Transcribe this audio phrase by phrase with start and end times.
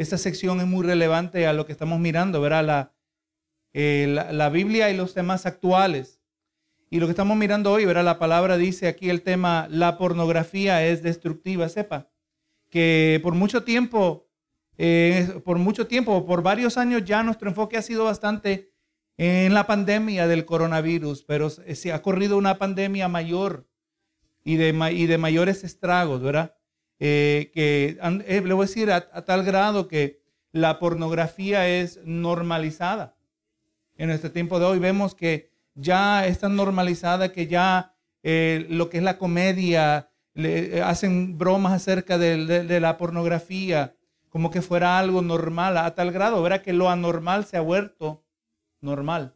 [0.00, 2.64] esta sección es muy relevante a lo que estamos mirando, ¿verdad?
[2.64, 2.94] La,
[3.74, 6.22] eh, la, la, Biblia y los temas actuales.
[6.88, 8.04] Y lo que estamos mirando hoy, ¿verdad?
[8.04, 12.10] La palabra dice aquí el tema, la pornografía es destructiva, sepa.
[12.70, 14.28] Que por mucho tiempo,
[14.78, 18.72] eh, por mucho tiempo, por varios años ya nuestro enfoque ha sido bastante
[19.18, 23.68] en la pandemia del coronavirus, pero se ha corrido una pandemia mayor
[24.42, 26.56] y de, y de mayores estragos, ¿verdad?
[27.02, 30.20] Eh, que eh, le voy a decir a, tal grado que
[30.52, 33.16] la pornografía es normalizada.
[33.96, 38.90] En este tiempo de hoy vemos que ya es tan normalizada que ya eh, lo
[38.90, 40.10] que es la comedia,
[40.84, 43.96] hacen bromas acerca de, la pornografía,
[44.28, 46.62] como que fuera algo normal, a tal grado, ¿verdad?
[46.62, 48.22] Que lo anormal se ha vuelto
[48.80, 49.34] normal.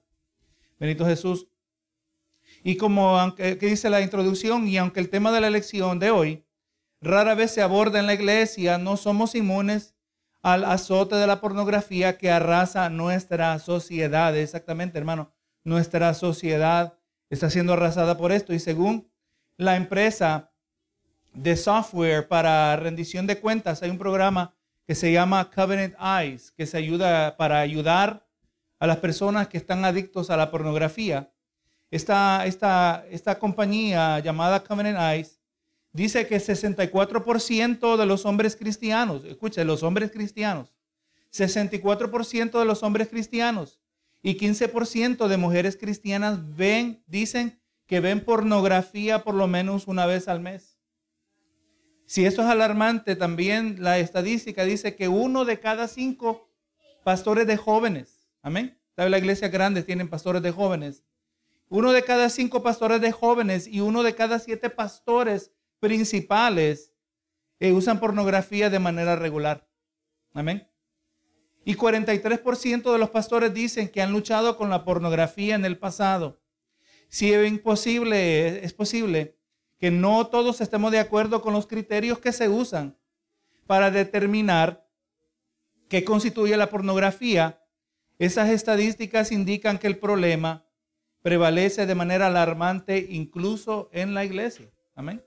[0.79, 1.47] Benito Jesús.
[2.63, 6.45] Y como que dice la introducción, y aunque el tema de la elección de hoy
[7.05, 9.95] rara vez se aborda en la iglesia, no somos inmunes
[10.43, 14.37] al azote de la pornografía que arrasa nuestra sociedad.
[14.37, 15.33] Exactamente, hermano,
[15.65, 16.99] nuestra sociedad
[17.31, 18.53] está siendo arrasada por esto.
[18.53, 19.11] Y según
[19.57, 20.51] la empresa
[21.33, 24.55] de software para rendición de cuentas, hay un programa
[24.87, 28.27] que se llama Covenant Eyes, que se ayuda para ayudar
[28.79, 31.33] a las personas que están adictos a la pornografía.
[31.91, 35.41] Esta, esta, esta compañía llamada Covenant Eyes
[35.95, 40.75] dice que 64% de los hombres cristianos, escuche, los hombres cristianos,
[41.33, 43.81] 64% de los hombres cristianos
[44.21, 50.29] y 15% de mujeres cristianas ven, dicen que ven pornografía por lo menos una vez
[50.29, 50.79] al mes.
[52.07, 56.51] Si esto es alarmante, también la estadística dice que uno de cada cinco
[57.05, 61.05] pastores de jóvenes, amén, la iglesia grande tienen pastores de jóvenes,
[61.69, 65.53] uno de cada cinco pastores de jóvenes y uno de cada siete pastores
[65.85, 66.95] principales
[67.61, 69.69] eh, usan pornografía de manera regular.
[70.33, 70.67] Amén.
[71.67, 76.41] Y 43% de los pastores dicen que han luchado con la pornografía en el pasado.
[77.09, 79.37] Si es imposible, es posible
[79.79, 82.97] que no todos estemos de acuerdo con los criterios que se usan
[83.67, 84.89] para determinar
[85.91, 87.63] qué constituye la pornografía.
[88.19, 90.65] Esas estadísticas indican que el problema
[91.21, 94.71] prevalece de manera alarmante incluso en la iglesia.
[94.95, 95.23] Amén.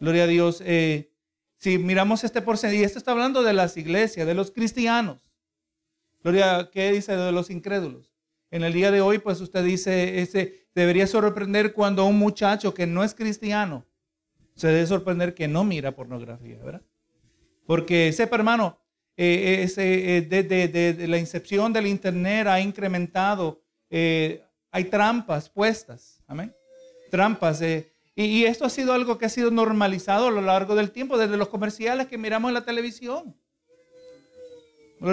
[0.00, 0.62] Gloria a Dios.
[0.64, 1.12] Eh,
[1.58, 5.22] si miramos este porcentaje, y esto está hablando de las iglesias, de los cristianos.
[6.24, 8.10] Gloria, ¿qué dice de los incrédulos?
[8.50, 12.86] En el día de hoy, pues usted dice, ese, debería sorprender cuando un muchacho que
[12.86, 13.86] no es cristiano
[14.56, 16.82] se debe sorprender que no mira pornografía, ¿verdad?
[17.66, 18.78] Porque sepa, hermano,
[19.16, 26.54] eh, eh, la incepción del Internet ha incrementado, hay trampas puestas, amén.
[27.10, 27.62] Trampas.
[28.22, 31.38] Y, esto ha sido algo que ha sido normalizado a lo largo del tiempo, desde
[31.38, 33.34] los comerciales que miramos en la televisión.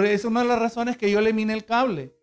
[0.04, 2.14] Es una de las razones que yo eliminé el cable.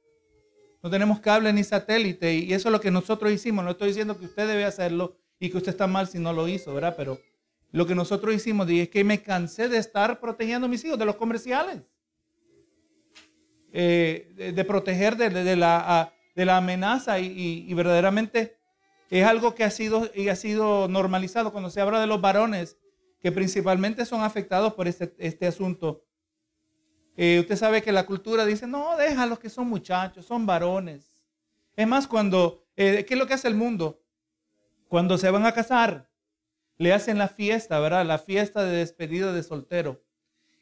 [0.84, 3.66] No tenemos cable ni satélite y eso es lo que nosotros hicimos.
[3.66, 6.48] No estoy diciendo que usted debe hacerlo y que usted está mal si no lo
[6.48, 6.94] hizo, ¿verdad?
[6.96, 7.20] Pero
[7.72, 11.06] lo que nosotros hicimos es que me cansé de estar protegiendo a mis hijos de
[11.06, 11.82] los comerciales.
[13.74, 18.60] Eh, de, proteger de, la, de la amenaza y verdaderamente
[19.10, 22.78] es algo que ha sido, y ha sido normalizado cuando se habla de los varones,
[23.22, 26.06] que principalmente son afectados por este, este asunto.
[27.18, 31.24] Eh, usted sabe que la cultura dice, no, déjalos que son muchachos, son varones.
[31.76, 34.02] Es más, cuando, eh, ¿qué es lo que hace el mundo?
[34.88, 36.10] Cuando se van a casar,
[36.78, 38.06] le hacen la fiesta, ¿verdad?
[38.06, 40.04] La fiesta de despedida de soltero.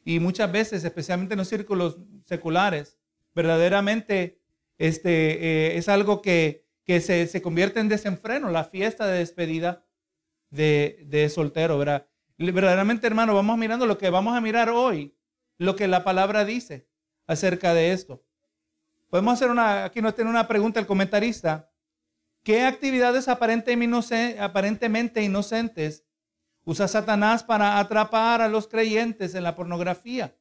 [0.04, 2.98] Y muchas veces, especialmente en los círculos seculares,
[3.34, 4.40] verdaderamente
[4.78, 5.10] este,
[5.44, 9.84] eh, es algo que que se, convierte en desenfreno, la fiesta de despedida
[10.50, 12.06] de, soltero, ¿verdad?
[12.36, 15.16] Verdaderamente, hermano, vamos mirando lo que vamos a mirar hoy,
[15.56, 16.86] lo que la palabra dice
[17.26, 18.22] acerca de esto.
[19.08, 21.70] Podemos hacer una, aquí nos tiene una pregunta el comentarista.
[22.42, 26.04] ¿Qué actividades aparentemente inocentes
[26.64, 30.36] usa Satanás para atrapar a los creyentes en la pornografía?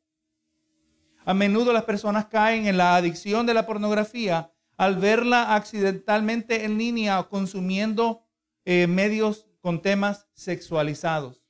[1.25, 6.77] A menudo las personas caen en la adicción de la pornografía al verla accidentalmente en
[6.77, 8.25] línea o consumiendo
[8.65, 11.43] eh, medios con temas sexualizados.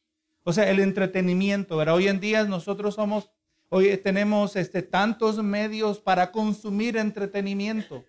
[0.43, 1.95] O sea, el entretenimiento, ¿verdad?
[1.95, 3.31] Hoy en día nosotros somos,
[3.69, 8.03] hoy tenemos este, tantos medios para consumir entretenimiento.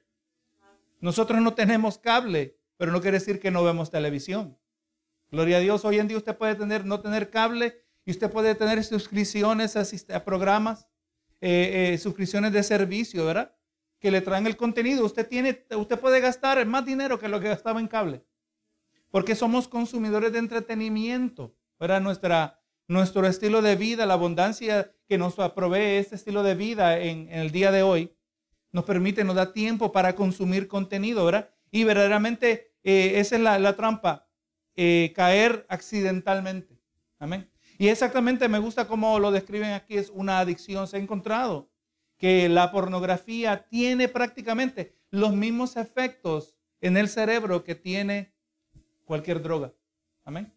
[1.00, 4.58] Nosotros no tenemos cable, pero no quiere decir que no vemos televisión.
[5.30, 8.54] Gloria a Dios, hoy en día usted puede tener, no tener cable y usted puede
[8.54, 10.86] tener suscripciones a, programas,
[11.40, 13.54] eh, eh, suscripciones de servicio, ¿verdad?
[14.04, 15.02] Que le traen el contenido.
[15.02, 18.22] Usted, tiene, usted puede gastar más dinero que lo que gastaba en cable.
[19.10, 21.56] Porque somos consumidores de entretenimiento.
[22.02, 27.30] Nuestra, nuestro estilo de vida, la abundancia que nos provee este estilo de vida en,
[27.30, 28.14] el día de hoy,
[28.72, 31.48] nos permite, nos da tiempo para consumir contenido, ¿verdad?
[31.70, 34.28] Y verdaderamente eh, esa es la, trampa,
[34.76, 36.78] eh, caer accidentalmente.
[37.18, 37.50] Amén.
[37.78, 40.86] Y exactamente me gusta cómo lo describen aquí, es una adicción.
[40.86, 41.70] Se ha encontrado
[42.18, 48.34] que la pornografía tiene prácticamente los mismos efectos en el cerebro que tiene
[49.04, 49.72] cualquier droga.
[50.24, 50.52] Amén.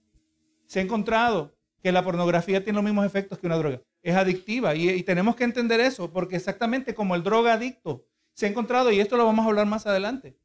[0.65, 3.81] Se ha encontrado que la pornografía tiene los mismos efectos que una droga.
[4.01, 8.49] Es adictiva y, tenemos que entender eso porque exactamente como el droga adicto se ha
[8.49, 10.37] encontrado, y esto lo vamos a hablar más adelante,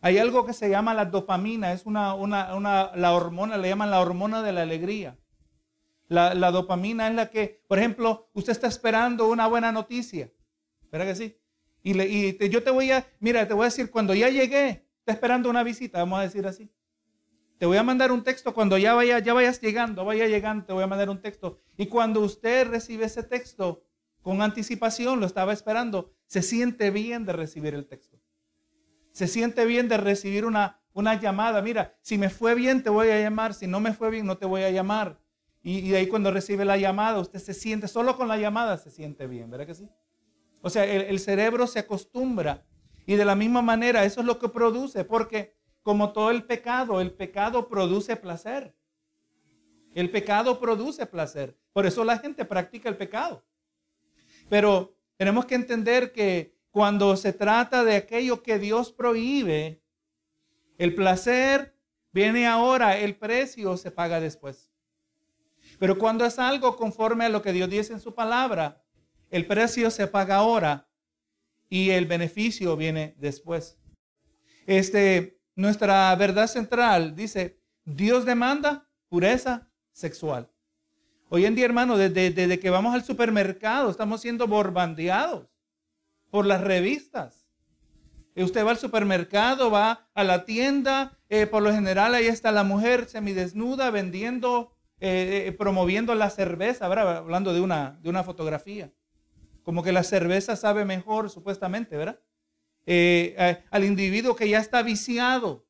[0.00, 4.00] hay algo que se llama la dopamina, es una, una, la hormona, le llaman la
[4.00, 5.18] hormona de la alegría.
[6.08, 10.30] La, la, dopamina es la que, por ejemplo, usted está esperando una buena noticia,
[10.92, 11.36] ¿verdad que sí?
[11.82, 14.86] Y, le, y yo te voy a, mira, te voy a decir, cuando ya llegué,
[15.00, 16.70] está esperando una visita, vamos a decir así.
[17.58, 20.72] Te voy a mandar un texto cuando ya, vaya, ya vayas llegando, vaya llegando, te
[20.72, 21.60] voy a mandar un texto.
[21.76, 23.84] Y cuando usted recibe ese texto
[24.20, 28.20] con anticipación, lo estaba esperando, se siente bien de recibir el texto.
[29.12, 31.62] Se siente bien de recibir una, una llamada.
[31.62, 33.54] Mira, si me fue bien, te voy a llamar.
[33.54, 35.20] Si no me fue bien, no te voy a llamar.
[35.62, 38.90] Y, y ahí cuando recibe la llamada, usted se siente, solo con la llamada se
[38.90, 39.88] siente bien, ¿verdad que sí?
[40.62, 42.64] O sea, el, cerebro se acostumbra.
[43.04, 47.00] Y de la misma manera, eso es lo que produce, porque como todo el pecado,
[47.00, 48.74] el pecado produce placer.
[49.92, 51.58] El pecado produce placer.
[51.72, 53.44] Por eso la gente practica el pecado.
[54.48, 59.82] Pero tenemos que entender que cuando se trata de aquello que Dios prohíbe,
[60.78, 61.76] el placer
[62.12, 64.70] viene ahora, el precio se paga después.
[65.78, 68.81] Pero cuando es algo conforme a lo que Dios dice en su palabra,
[69.32, 70.88] el precio se paga ahora
[71.68, 73.78] y el beneficio viene después.
[74.66, 80.50] Este, nuestra verdad central dice, Dios demanda pureza sexual.
[81.30, 85.48] Hoy en día, hermano, desde, que vamos al supermercado, estamos siendo borbandeados
[86.30, 87.48] por las revistas.
[88.36, 92.64] Usted va al supermercado, va a la tienda, eh, por lo general ahí está la
[92.64, 98.92] mujer semidesnuda vendiendo, eh, eh, promoviendo la cerveza, hablando de una, de una fotografía.
[99.62, 102.20] Como que la cerveza sabe mejor, supuestamente, ¿verdad?
[102.86, 105.66] Eh, al individuo que ya está viciado,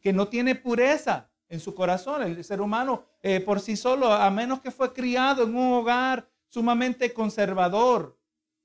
[0.00, 2.22] que no tiene pureza en su corazón.
[2.22, 6.28] El ser humano eh, por sí solo, a menos que fue criado en un hogar
[6.48, 8.18] sumamente conservador,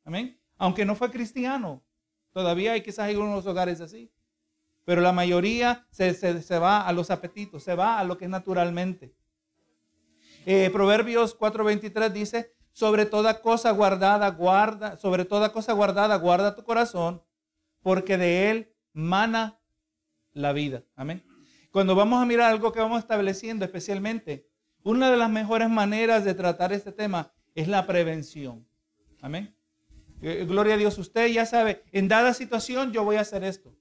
[0.03, 1.83] amén, aunque no fue cristiano,
[2.31, 4.11] todavía hay quizás algunos hogares así,
[4.85, 9.15] pero la mayoría se, va a los apetitos, se va a lo que es naturalmente.
[10.45, 16.63] Eh, Proverbios 4:23 dice, sobre toda cosa guardada, guarda, sobre toda cosa guardada, guarda tu
[16.63, 17.21] corazón,
[17.83, 19.59] porque de él mana
[20.33, 20.83] la vida.
[20.95, 21.23] Amén.
[21.69, 24.49] Cuando vamos a mirar algo que vamos estableciendo especialmente,
[24.81, 28.67] una de las mejores maneras de tratar este tema es la prevención.
[29.21, 29.55] Amén.
[30.23, 33.75] Eh, gloria a Dios, usted ya sabe, en dada situación yo voy a hacer esto.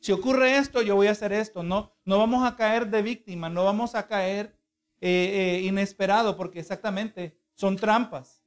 [0.00, 1.62] Si ocurre esto, yo voy a hacer esto.
[1.62, 4.56] No, no vamos a caer de víctima, no vamos a caer
[5.00, 8.42] eh, eh, inesperado, porque exactamente son trampas.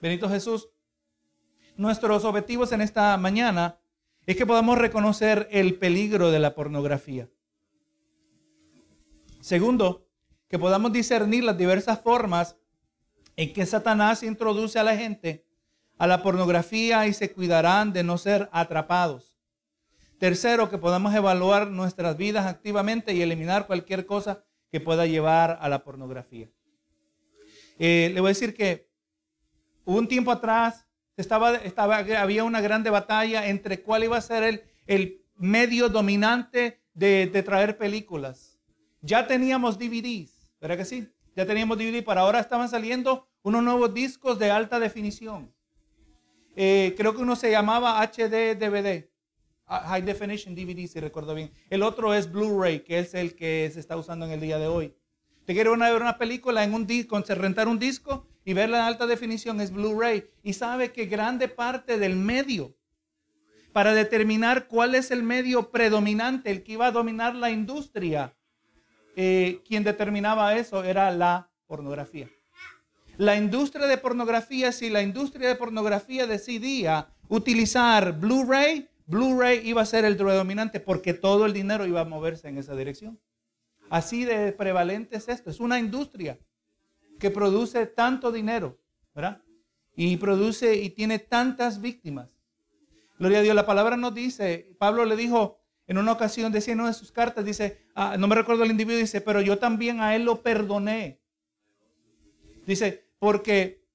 [0.00, 0.68] Benito Jesús,
[1.76, 3.78] nuestros objetivos en esta mañana
[4.26, 7.28] es que podamos reconocer el peligro de la pornografía.
[9.40, 10.08] Segundo,
[10.48, 12.56] que podamos discernir las diversas formas
[13.36, 15.46] en que Satanás introduce a la gente
[15.98, 19.38] a la pornografía y se cuidarán de no ser atrapados.
[20.18, 25.68] Tercero, que podamos evaluar nuestras vidas activamente y eliminar cualquier cosa que pueda llevar a
[25.68, 26.50] la pornografía.
[27.78, 28.88] Eh, le voy a decir que
[29.84, 31.58] un tiempo atrás estaba,
[32.18, 38.58] había una grande batalla entre cuál iba a ser el, medio dominante de, traer películas.
[39.02, 41.08] Ya teníamos DVDs, ¿verdad que sí?
[41.34, 45.54] Ya teníamos DVDs, pero ahora estaban saliendo unos nuevos discos de alta definición.
[46.56, 49.10] Eh, creo que uno se llamaba HD DVD,
[49.66, 51.50] High Definition DVD, si recuerdo bien.
[51.68, 54.66] El otro es Blu-ray, que es el que se está usando en el día de
[54.66, 54.94] hoy.
[55.46, 59.06] Te quiero ver una película en un disco, rentar un disco y verla en alta
[59.06, 60.28] definición es Blu-ray.
[60.42, 62.74] Y sabe que grande parte del medio
[63.72, 68.34] para determinar cuál es el medio predominante, el que iba a dominar la industria,
[69.14, 72.28] eh, quien determinaba eso era la pornografía.
[73.16, 79.86] La industria de pornografía, si la industria de pornografía decidía utilizar Blu-ray, Blu-ray iba a
[79.86, 83.20] ser el predominante porque todo el dinero iba a moverse en esa dirección.
[83.90, 85.50] Así de prevalente es esto.
[85.50, 86.38] Es una industria
[87.18, 88.78] que produce tanto dinero,
[89.14, 89.42] ¿verdad?
[89.94, 92.28] Y produce y tiene tantas víctimas.
[93.18, 96.80] Gloria a Dios, la palabra nos dice, Pablo le dijo en una ocasión, decía en
[96.80, 100.00] una de sus cartas, dice, ah, no me recuerdo el individuo, dice, pero yo también
[100.00, 101.20] a él lo perdoné.
[102.66, 103.86] Dice, porque,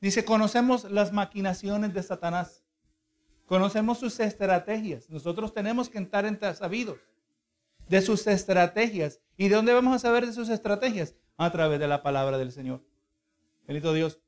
[0.00, 2.64] dice, conocemos las maquinaciones de Satanás.
[3.46, 5.10] Conocemos sus estrategias.
[5.10, 6.98] Nosotros tenemos que estar sabidos
[7.88, 9.20] de sus estrategias.
[9.40, 11.14] ¿Y de dónde vamos a saber de sus estrategias?
[11.38, 12.84] A través de la palabra del Señor.
[13.66, 14.20] Bendito Dios.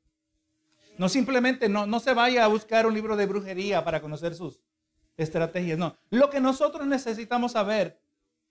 [0.97, 4.59] No simplemente, no, no se vaya a buscar un libro de brujería para conocer sus
[5.15, 5.77] estrategias.
[5.77, 8.01] No, lo que nosotros necesitamos saber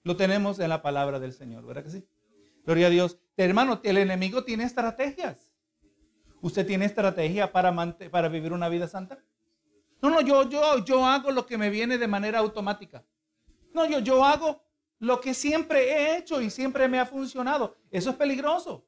[0.04, 2.06] lo tenemos en la palabra del Señor, ¿verdad que sí?
[2.64, 3.18] Gloria a Dios.
[3.36, 5.50] Hermano, el enemigo tiene estrategias.
[6.42, 7.74] ¿Usted tiene estrategia para,
[8.08, 9.18] para vivir una vida santa?
[10.00, 13.04] No, no, yo, yo, yo hago lo que me viene de manera automática.
[13.74, 14.62] No, yo, yo hago
[15.02, 17.76] lo que siempre he hecho y siempre me ha funcionado.
[17.90, 18.86] Eso es peligroso.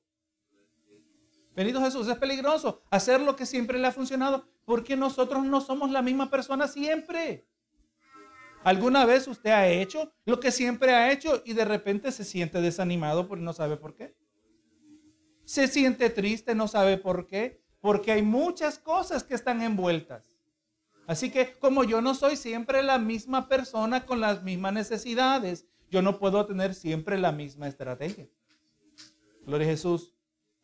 [1.56, 5.90] Bendito Jesús, es peligroso hacer lo que siempre le ha funcionado porque nosotros no somos
[5.90, 7.48] la misma persona siempre.
[8.62, 12.60] ¿Alguna vez usted ha hecho lo que siempre ha hecho y de repente se siente
[12.60, 14.14] desanimado porque no sabe por qué?
[15.44, 20.30] Se siente triste, no sabe por qué, porque hay muchas cosas que están envueltas.
[21.08, 26.02] Así que como yo no soy siempre la misma persona con las mismas necesidades, yo
[26.02, 28.28] no puedo tener siempre la misma estrategia.
[29.46, 30.12] Gloria a Jesús.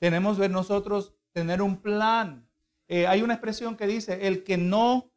[0.01, 2.49] Tenemos que nosotros tener un plan.
[2.89, 5.13] Eh, hay una expresión que dice, el que no,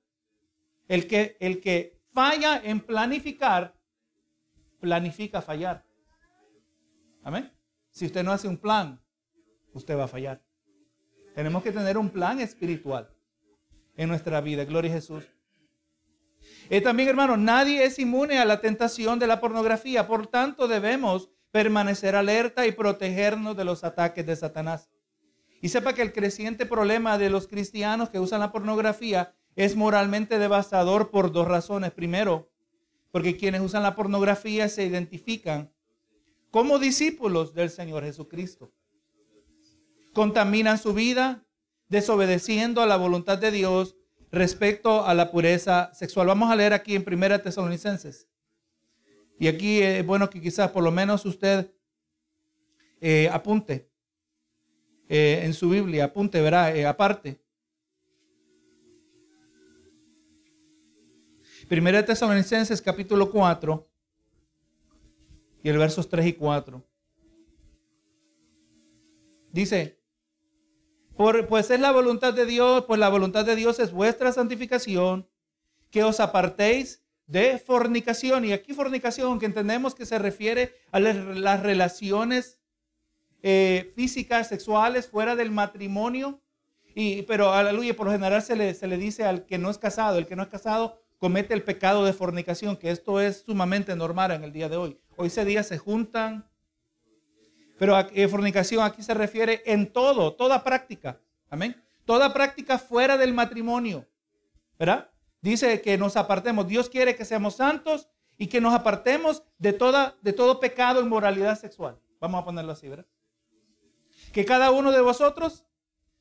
[0.87, 3.75] el que, el que falla en planificar,
[4.79, 5.83] planifica fallar.
[7.23, 7.51] Amén.
[7.89, 9.01] Si usted no hace un plan,
[9.73, 10.43] usted va a fallar.
[11.33, 13.09] Tenemos que tener un plan espiritual
[13.97, 14.63] en nuestra vida.
[14.63, 15.27] Gloria a Jesús.
[16.83, 20.07] También, hermano, nadie es inmune a la tentación de la pornografía.
[20.07, 24.89] Por tanto, debemos permanecer alerta y protegernos de los ataques de Satanás.
[25.61, 30.39] Y sepa que el creciente problema de los cristianos que usan la pornografía es moralmente
[30.39, 31.91] devastador por dos razones.
[31.91, 32.49] Primero,
[33.11, 35.71] porque quienes usan la pornografía se identifican
[36.49, 38.73] como discípulos del Señor Jesucristo.
[40.13, 41.45] Contaminan su vida
[41.87, 43.95] desobedeciendo a la voluntad de Dios
[44.33, 46.25] respecto a la pureza sexual.
[46.25, 48.27] Vamos a leer aquí en Primera Tesalonicenses.
[49.39, 51.71] Y aquí es bueno que quizás por lo menos usted
[52.99, 53.91] eh, apunte
[55.07, 57.39] eh, en su Biblia, apunte, verá, eh, aparte.
[61.69, 63.87] Primera Tesalonicenses capítulo 4
[65.61, 66.83] y el versos 3 y 4.
[69.51, 70.02] Dice,
[71.15, 75.27] Por, pues es la voluntad de Dios, pues la voluntad de Dios es vuestra santificación,
[75.91, 78.45] que os apartéis de fornicación.
[78.45, 82.59] Y aquí fornicación, que entendemos que se refiere a las relaciones
[83.41, 86.41] eh, físicas, sexuales, fuera del matrimonio.
[86.95, 89.77] Y, pero aleluya, por lo general se le, se le dice al que no es
[89.77, 93.95] casado, el que no es casado comete el pecado de fornicación, que esto es sumamente
[93.95, 94.99] normal en el día de hoy.
[95.15, 96.49] Hoy ese día se juntan,
[97.77, 101.19] pero eh, fornicación aquí se refiere en todo, toda práctica.
[101.49, 101.81] Amén.
[102.05, 104.07] Toda práctica fuera del matrimonio.
[104.77, 105.09] ¿Verdad?
[105.41, 106.67] Dice que nos apartemos.
[106.67, 111.05] Dios quiere que seamos santos y que nos apartemos de, toda, de todo pecado y
[111.05, 111.99] moralidad sexual.
[112.19, 113.05] Vamos a ponerlo así, ¿verdad?
[114.31, 115.65] Que cada uno de vosotros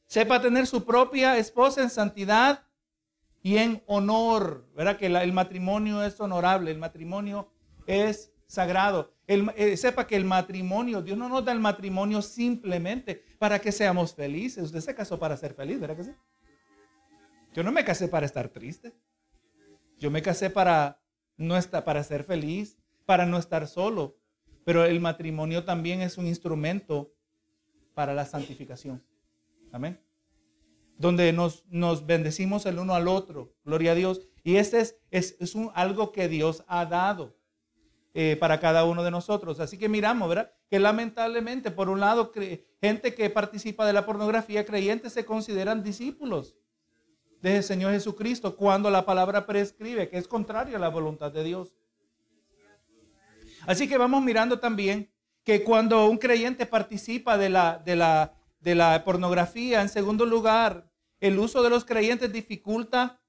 [0.07, 2.65] sepa tener su propia esposa en santidad
[3.43, 4.69] y en honor.
[4.75, 4.97] ¿Verdad?
[4.97, 7.53] Que el matrimonio es honorable, el matrimonio
[7.87, 9.15] es sagrado.
[9.27, 13.73] El, eh, sepa que el matrimonio, Dios no nos da el matrimonio simplemente para que
[13.73, 14.65] seamos felices.
[14.65, 16.11] Usted se casó para ser feliz, ¿verdad que sí?
[17.55, 18.93] Yo no me casé para estar triste.
[19.99, 21.01] Yo me casé para
[21.39, 24.19] no estar, para ser feliz, para no estar solo.
[24.67, 27.15] Pero el matrimonio también es un instrumento
[27.95, 29.03] para la santificación.
[29.73, 29.99] Amén
[30.99, 33.57] donde nos, nos bendecimos el uno al otro.
[33.65, 34.21] Gloria a Dios.
[34.45, 37.37] Y este es, es, un, algo que Dios ha dado
[38.15, 39.61] eh, para cada uno de nosotros.
[39.61, 40.53] Así que miramos, ¿verdad?
[40.69, 42.33] Que lamentablemente, por un lado,
[42.81, 46.57] gente que participa de la pornografía, creyentes, se consideran discípulos
[47.41, 51.75] del Señor Jesucristo cuando la palabra prescribe que es contrario a la voluntad de Dios.
[53.67, 55.11] Así que vamos mirando también
[55.45, 59.83] que cuando un creyente participa de la, de la de la pornografía.
[59.83, 60.89] En segundo lugar,
[61.21, 63.21] el uso de los creyentes dificulta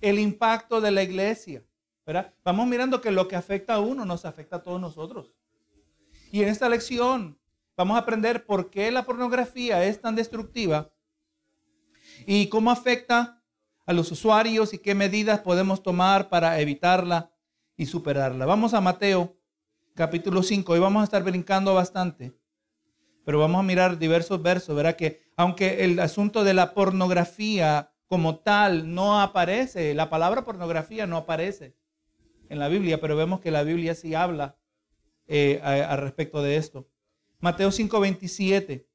[0.00, 1.64] el impacto de la iglesia.
[2.44, 5.34] Vamos mirando que lo que afecta a uno nos afecta a todos nosotros.
[6.32, 7.38] Y en esta lección
[7.76, 10.90] vamos a aprender por qué la pornografía es tan destructiva
[12.26, 13.40] y cómo afecta
[13.86, 17.30] a los usuarios y qué medidas podemos tomar para evitarla
[17.76, 18.46] y superarla.
[18.46, 19.36] Vamos a Mateo
[19.94, 20.72] capítulo 5.
[20.72, 22.32] Hoy vamos a estar brincando bastante.
[23.24, 24.96] Pero vamos a mirar diversos versos, ¿verdad?
[24.96, 31.16] Que aunque el asunto de la pornografía como tal no aparece, la palabra pornografía no
[31.16, 31.76] aparece
[32.52, 34.56] en la Biblia, pero vemos que la Biblia sí habla
[35.26, 36.86] eh, a, respecto de esto.
[37.40, 38.86] Mateo 5:27.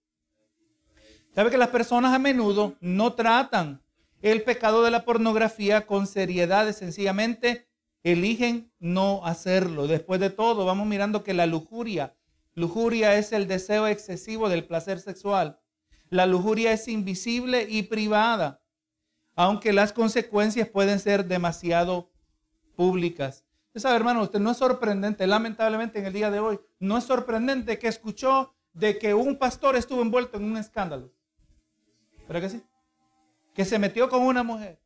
[1.34, 3.82] ¿Sabe que las personas a menudo no tratan
[4.22, 6.72] el pecado de la pornografía con seriedad?
[6.72, 7.68] Sencillamente
[8.04, 9.88] eligen no hacerlo.
[9.88, 12.16] Después de todo, vamos mirando que la lujuria,
[12.54, 15.60] lujuria es el deseo excesivo del placer sexual.
[16.10, 18.62] La lujuria es invisible y privada,
[19.36, 22.12] aunque las consecuencias pueden ser demasiado
[22.76, 23.47] públicas.
[23.80, 27.78] Sabe, hermano, usted no es sorprendente, lamentablemente en el día de hoy, no es sorprendente
[27.78, 31.12] que escuchó de que un pastor estuvo envuelto en un escándalo.
[32.28, 32.64] ¿Pero que sí?
[33.54, 34.80] Que se metió con una mujer.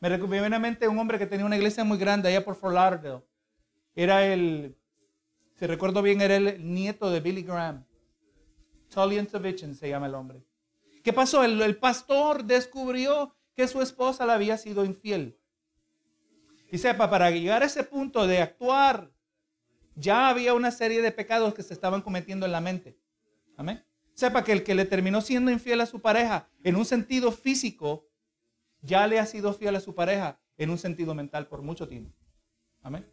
[0.00, 2.74] Me recuerdo a mente un hombre que tenía una iglesia muy grande allá por Fort
[2.74, 3.22] Lauderdale.
[3.94, 4.76] Era el,
[5.54, 7.84] si recuerdo bien, era el nieto de Billy Graham.
[8.88, 10.44] Tullian Tavichin se llama el hombre.
[11.02, 11.44] ¿Qué pasó?
[11.44, 15.38] El, el pastor descubrió que su esposa le había sido infiel.
[16.72, 19.12] Y sepa, para llegar a ese punto de actuar,
[19.94, 22.98] ya había una serie de pecados que se estaban cometiendo en la mente.
[23.58, 23.84] Amén.
[24.14, 28.08] Sepa que el que le terminó siendo infiel a su pareja en un sentido físico,
[28.80, 32.16] ya le ha sido fiel a su pareja en un sentido mental por mucho tiempo.
[32.80, 33.06] Amén.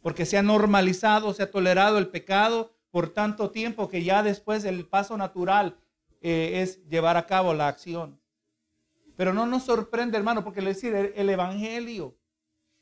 [0.00, 4.64] Porque se ha normalizado, se ha tolerado el pecado por tanto tiempo que ya después
[4.64, 5.76] el paso natural
[6.22, 8.18] eh, es llevar a cabo la acción.
[9.14, 12.16] Pero no nos sorprende, hermano, porque le decir, el evangelio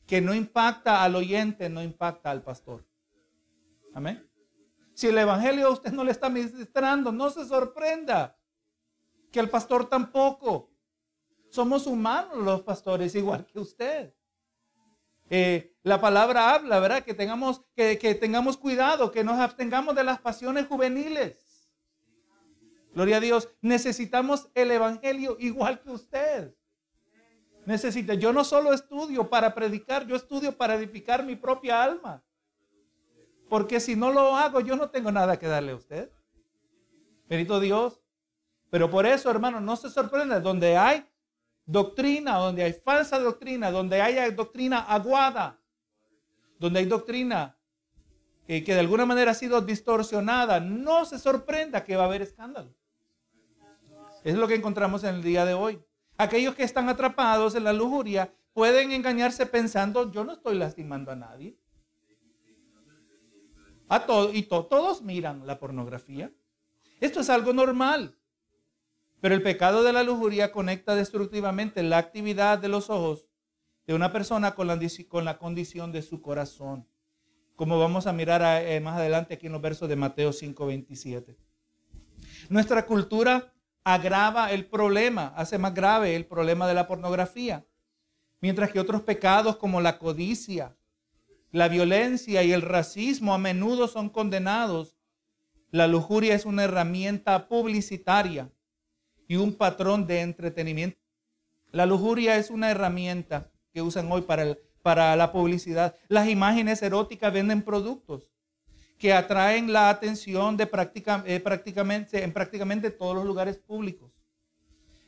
[0.06, 2.86] que no impacta al oyente, no impacta al pastor.
[3.94, 4.28] Amén.
[4.94, 8.36] Si el Evangelio a usted no le está ministrando, no se sorprenda.
[9.30, 10.70] Que el pastor tampoco.
[11.48, 14.14] Somos humanos los pastores, igual que usted.
[15.30, 17.02] Eh, la palabra habla, ¿verdad?
[17.02, 21.70] Que tengamos, que, que tengamos cuidado, que nos abstengamos de las pasiones juveniles.
[22.94, 23.48] Gloria a Dios.
[23.62, 26.54] Necesitamos el Evangelio igual que usted.
[27.64, 28.14] Necesita.
[28.14, 32.22] Yo no solo estudio para predicar, yo estudio para edificar mi propia alma.
[33.48, 36.10] Porque si no lo hago, yo no tengo nada que darle a usted.
[37.28, 38.02] Bendito Dios.
[38.70, 40.40] Pero por eso, hermano, no se sorprenda.
[40.40, 41.06] Donde hay
[41.64, 45.60] doctrina, donde hay falsa doctrina, donde haya doctrina aguada,
[46.58, 47.56] donde hay doctrina
[48.46, 52.74] que de alguna manera ha sido distorsionada, no se sorprenda que va a haber escándalo.
[54.24, 55.82] Es lo que encontramos en el día de hoy.
[56.22, 61.16] Aquellos que están atrapados en la lujuria pueden engañarse pensando, yo no estoy lastimando a
[61.16, 61.58] nadie.
[63.88, 66.32] A todo, y todos miran la pornografía.
[67.00, 68.16] Esto es algo normal.
[69.20, 73.26] Pero el pecado de la lujuria conecta destructivamente la actividad de los ojos
[73.88, 76.86] de una persona con la, con la condición de su corazón.
[77.56, 81.36] Como vamos a mirar eh, más adelante aquí en los versos de Mateo 5:27.
[82.48, 83.52] Nuestra cultura
[83.84, 87.66] agrava el problema, hace más grave el problema de la pornografía.
[88.40, 90.76] Mientras que otros pecados como la codicia,
[91.50, 94.96] la violencia y el racismo a menudo son condenados.
[95.70, 98.50] La lujuria es una herramienta publicitaria
[99.28, 100.98] y un patrón de entretenimiento.
[101.70, 105.96] La lujuria es una herramienta que usan hoy para, para la publicidad.
[106.08, 108.31] Las imágenes eróticas venden productos
[109.02, 114.12] que atraen la atención de eh, prácticamente, en prácticamente todos los lugares públicos.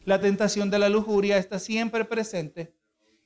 [0.04, 2.74] La tentación de la lujuria está siempre presente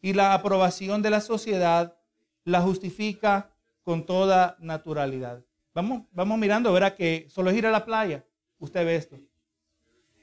[0.03, 1.97] y la aprobación de la sociedad
[2.45, 3.51] la justifica
[3.83, 5.43] con toda naturalidad.
[5.73, 8.27] Vamos, vamos mirando, verá que solo es ir a la playa,
[8.59, 9.19] usted ve esto.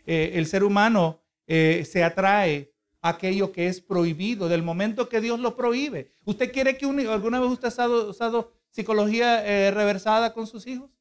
[0.06, 5.22] Eh, el ser humano eh, se atrae a aquello que es prohibido, del momento que
[5.22, 6.14] Dios lo prohíbe.
[6.24, 10.92] ¿Usted quiere que alguna vez usted ha usado, psicología eh, reversada con sus hijos?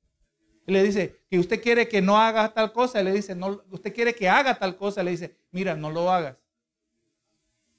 [0.65, 3.93] Y le dice que usted quiere que no haga tal cosa, le dice, no, usted
[3.93, 6.37] quiere que haga tal cosa, le dice, mira, no lo hagas.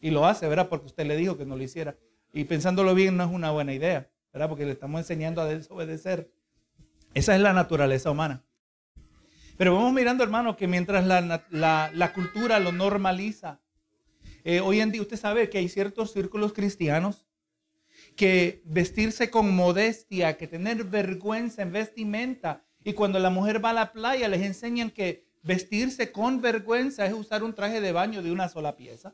[0.02, 0.68] Y lo hace, ¿verdad?
[0.68, 1.96] Porque usted le dijo que no lo hiciera.
[2.34, 4.50] Y pensándolo bien, no es una buena idea, ¿verdad?
[4.50, 6.30] Porque le estamos enseñando a desobedecer.
[7.14, 8.44] Esa es la naturaleza humana.
[9.58, 13.62] Pero vamos mirando, hermano, que mientras la, cultura lo normaliza,
[14.44, 17.26] eh, hoy en día usted sabe que hay ciertos círculos cristianos
[18.16, 22.64] que vestirse con modestia, que tener vergüenza en vestimenta.
[22.84, 27.14] Y cuando la mujer va a la playa, les enseñan que vestirse con vergüenza es
[27.14, 29.14] usar un traje de baño de una sola pieza.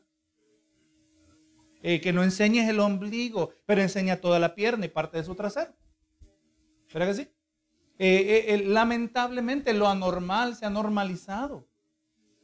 [1.82, 5.34] Eh, que no enseñes el ombligo, pero enseña toda la pierna y parte de su
[5.34, 5.74] trasero.
[6.92, 7.28] ¿Verdad que sí?
[7.98, 11.66] Eh, eh, lamentablemente lo anormal se ha normalizado.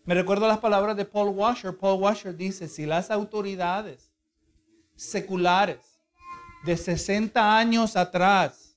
[0.04, 1.76] Me recuerdo las palabras de Paul Washer.
[1.76, 4.12] Paul Washer dice, si las autoridades
[4.96, 5.87] seculares
[6.64, 8.76] de 60 años atrás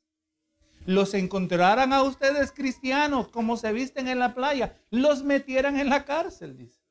[0.86, 6.06] los encontraran a ustedes cristianos como se visten en la playa, los metieran en la
[6.06, 6.82] cárcel, dice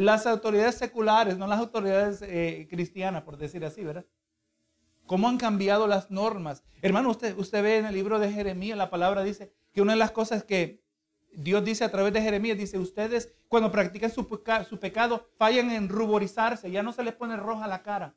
[0.00, 4.06] las autoridades seculares, no las autoridades eh, cristianas, por decir así, ¿verdad?
[5.06, 6.62] ¿Cómo han cambiado las normas?
[6.82, 9.98] Hermano, usted, usted ve en el libro de Jeremías, la palabra dice que una de
[9.98, 10.82] las cosas que
[11.32, 14.22] Dios dice a través de Jeremías, dice, ustedes cuando practican su,
[14.68, 18.14] su pecado fallan en ruborizarse, ya no se les pone roja la cara,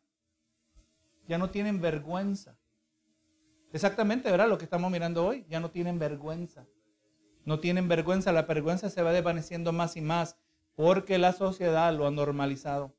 [1.27, 2.57] ya no tienen vergüenza.
[3.71, 4.49] Exactamente, ¿verdad?
[4.49, 6.67] Lo que estamos mirando hoy, ya no tienen vergüenza.
[7.45, 10.37] No tienen vergüenza, la vergüenza se va desvaneciendo más y más
[10.75, 12.95] porque la sociedad lo ha normalizado.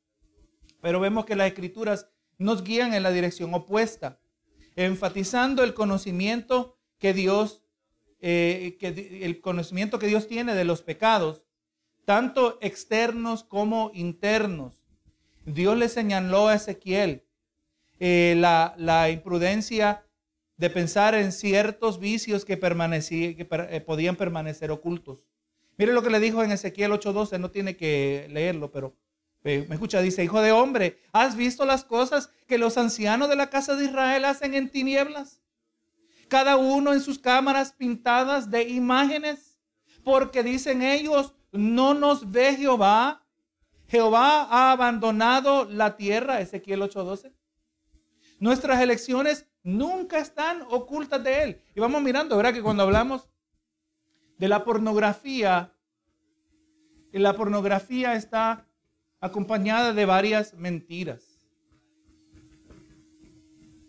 [0.81, 4.19] Pero vemos que las escrituras nos guían en la dirección opuesta,
[4.75, 7.63] enfatizando el conocimiento que Dios,
[8.19, 8.77] eh,
[9.21, 11.43] el conocimiento que Dios tiene de los pecados,
[12.05, 14.83] tanto externos como internos.
[15.45, 17.25] Dios le señaló a Ezequiel
[17.99, 20.05] eh, la, imprudencia
[20.57, 25.27] de pensar en ciertos vicios que, que eh, podían permanecer ocultos.
[25.77, 28.95] Mire lo que le dijo en Ezequiel 8:12, no tiene que leerlo, pero
[29.45, 33.51] me escucha, dice, hijo de hombre, ¿has visto las cosas que los ancianos de la
[33.51, 35.39] casa de Israel hacen en tinieblas?
[36.27, 39.59] Cada uno en sus cámaras pintadas de imágenes,
[40.03, 43.23] porque dicen ellos, no nos ve Jehová.
[43.87, 47.31] Jehová ha abandonado la tierra, Ezequiel 8:12.
[48.45, 51.61] Nuestras elecciones nunca están ocultas de él.
[51.73, 52.53] Y vamos mirando, ¿verdad?
[52.53, 53.27] Que cuando hablamos
[54.37, 55.73] de la pornografía,
[57.11, 58.67] la pornografía está
[59.19, 61.23] acompañada de varias mentiras.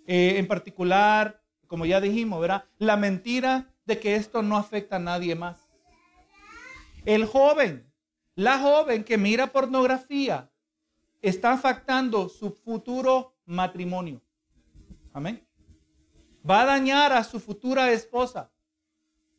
[0.06, 2.64] Eh, en particular, como ya dijimos, ¿verdad?
[2.78, 5.68] La mentira de que esto no afecta a nadie más.
[7.04, 7.92] El joven,
[8.34, 10.50] la joven que mira pornografía,
[11.20, 14.22] está afectando su futuro matrimonio.
[15.16, 15.48] Amén.
[16.48, 18.52] Va a dañar a su futura esposa.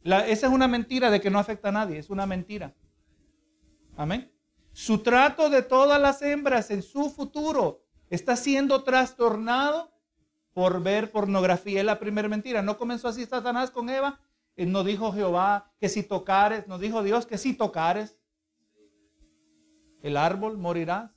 [0.04, 2.74] esa es una mentira de que no afecta a nadie, es una mentira.
[3.96, 4.34] Amén.
[4.74, 9.94] Su trato de todas las hembras en su futuro está siendo trastornado
[10.52, 11.82] por ver pornografía.
[11.82, 12.64] Es la primera mentira.
[12.64, 14.20] No comenzó así Satanás con Eva.
[14.56, 18.18] No dijo Jehová que si tocares, no dijo Dios que si tocares
[20.02, 21.12] el árbol morirás.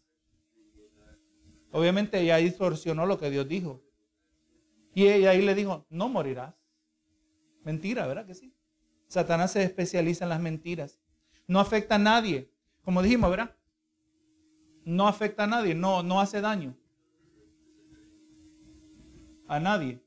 [1.73, 3.89] Obviamente ella distorsionó lo que Dios dijo.
[4.94, 6.55] Y ella ahí le dijo, no morirás.
[7.64, 8.55] Mentira, ¿verdad que sí?
[9.07, 10.98] Satanás se especializa en las mentiras.
[11.46, 12.53] No afecta a nadie.
[12.83, 13.57] Como dijimos, ¿verdad?
[14.85, 16.76] No afecta a nadie, no, no hace daño.
[19.46, 20.03] A nadie.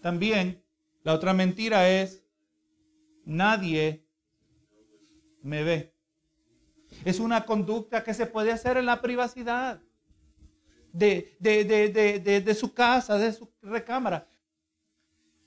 [0.00, 0.62] También
[1.04, 2.24] la otra mentira es,
[3.24, 4.06] nadie
[5.42, 5.94] me ve.
[7.04, 9.80] Es una conducta que se puede hacer en la privacidad
[10.92, 14.28] de, de, su casa, de su recámara.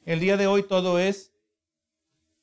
[0.06, 1.34] El día de hoy todo es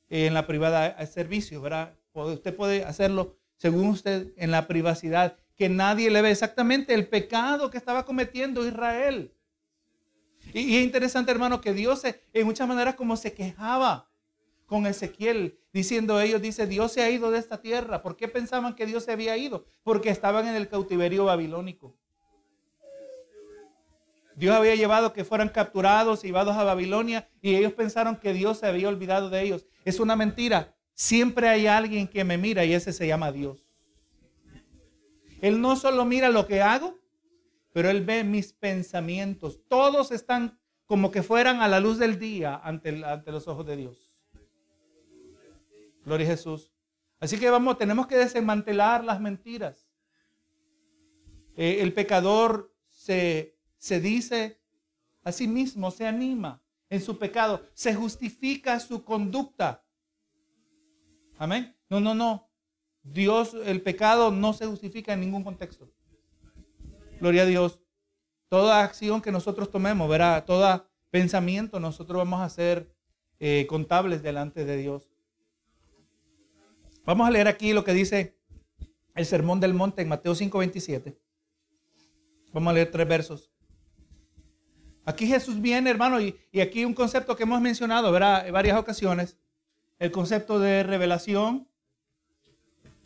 [0.08, 1.96] en la privada servicio, ¿verdad?
[2.12, 7.70] Usted puede hacerlo según usted en la privacidad, que nadie le ve exactamente el pecado
[7.70, 9.32] que estaba cometiendo Israel.
[10.52, 14.10] Y, es interesante, hermano, que Dios en muchas maneras como se quejaba
[14.66, 18.02] con Ezequiel, diciendo ellos, dice, Dios se ha ido de esta tierra.
[18.02, 19.64] ¿Por qué pensaban que Dios se había ido?
[19.82, 21.94] Porque estaban en el cautiverio babilónico.
[24.36, 28.58] Dios había llevado que fueran capturados y llevados a Babilonia y ellos pensaron que Dios
[28.58, 29.66] se había olvidado de ellos.
[29.84, 30.74] Es una mentira.
[30.94, 33.72] Siempre hay alguien que me mira y ese se llama Dios.
[35.40, 36.98] Él no solo mira lo que hago,
[37.72, 39.60] pero Él ve mis pensamientos.
[39.68, 44.18] Todos están como que fueran a la luz del día ante, los ojos de Dios.
[46.04, 46.70] Gloria a Jesús.
[47.18, 49.88] Así que vamos, tenemos que desmantelar las mentiras.
[51.56, 54.60] Eh, el pecador se, se dice
[55.24, 59.84] a sí mismo, se anima en su pecado, se justifica su conducta.
[61.36, 61.76] Amén.
[61.90, 62.48] No, no, no.
[63.02, 65.92] Dios, el pecado no se justifica en ningún contexto.
[67.18, 67.80] Gloria a Dios.
[68.48, 72.94] Toda acción que nosotros tomemos, verá, todo pensamiento, nosotros vamos a ser
[73.40, 75.10] eh, contables delante de Dios.
[77.04, 78.38] Vamos a leer aquí lo que dice
[79.16, 81.18] el Sermón del Monte en Mateo 5:27.
[82.52, 83.51] Vamos a leer tres versos.
[85.04, 88.46] Aquí Jesús viene, hermano, y, aquí un concepto que hemos mencionado, ¿verdad?
[88.46, 89.36] En varias ocasiones
[89.98, 91.68] el concepto de revelación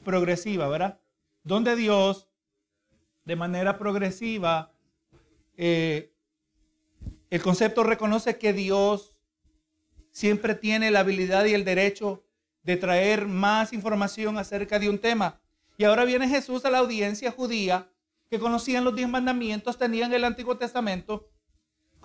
[0.02, 0.98] progresiva, ¿verdad?
[1.42, 2.28] Donde Dios,
[3.24, 4.72] de manera progresiva,
[5.58, 6.14] eh,
[7.28, 9.20] el concepto reconoce que Dios
[10.10, 12.24] siempre tiene la habilidad y el derecho
[12.62, 15.38] de traer más información acerca de un tema.
[15.76, 17.90] Y ahora viene Jesús a la audiencia judía
[18.30, 21.28] que conocían los diez mandamientos, tenían el Antiguo Testamento,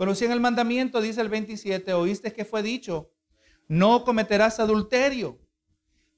[0.02, 3.12] conocían el mandamiento, dice el 27, oíste que fue dicho,
[3.68, 5.40] no cometerás adulterio.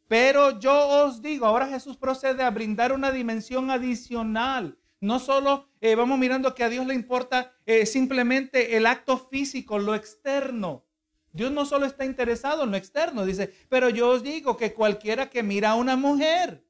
[0.08, 4.78] Pero yo os digo, ahora Jesús procede a brindar una dimensión adicional.
[5.02, 9.78] No solo eh, vamos mirando que a Dios le importa eh, simplemente el acto físico,
[9.78, 10.86] lo externo.
[11.34, 15.30] Dios no solo está interesado en lo externo, dice, pero yo os digo que cualquiera
[15.30, 16.64] que mira a una mujer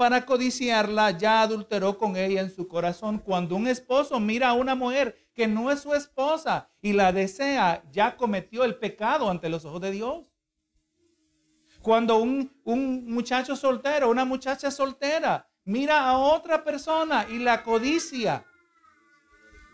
[0.00, 3.18] para codiciarla ya adulteró con ella en su corazón.
[3.18, 7.82] Cuando un esposo mira a una mujer que no es su esposa y la desea,
[7.90, 10.26] ya cometió el pecado ante los ojos de Dios.
[11.80, 18.44] Cuando un, un muchacho soltero, una muchacha soltera, mira a otra persona y la codicia,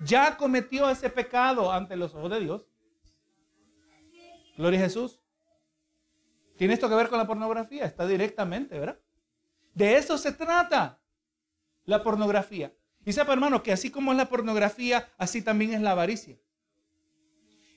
[0.04, 2.62] ya cometió ese pecado ante los ojos de Dios.
[4.56, 5.20] Gloria a Jesús.
[6.56, 7.86] ¿Tiene esto que ver con la pornografía?
[7.86, 9.00] Está directamente, ¿verdad?
[9.74, 11.00] De eso se trata
[11.86, 12.72] la pornografía.
[13.06, 16.36] Y sepa, hermano, que así como es la pornografía, así también es la avaricia.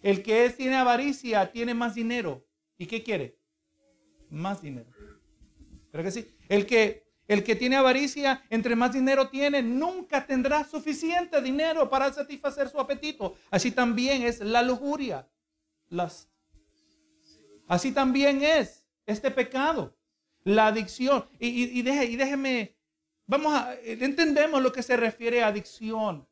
[0.02, 2.46] El que tiene avaricia tiene más dinero.
[2.78, 3.38] ¿Y qué quiere?
[4.30, 4.90] Más dinero.
[5.92, 6.36] ¿Creo que sí?
[6.50, 12.12] El que, el que tiene avaricia, entre más dinero tiene, nunca tendrá suficiente dinero para
[12.12, 13.36] satisfacer su apetito.
[13.50, 15.30] Así también es la lujuria.
[15.90, 16.30] Las
[17.70, 19.96] Así también es este pecado,
[20.44, 21.30] la adicción.
[21.40, 22.76] Y, déjeme,
[23.30, 26.28] vamos a, entendemos lo que se refiere a adicción,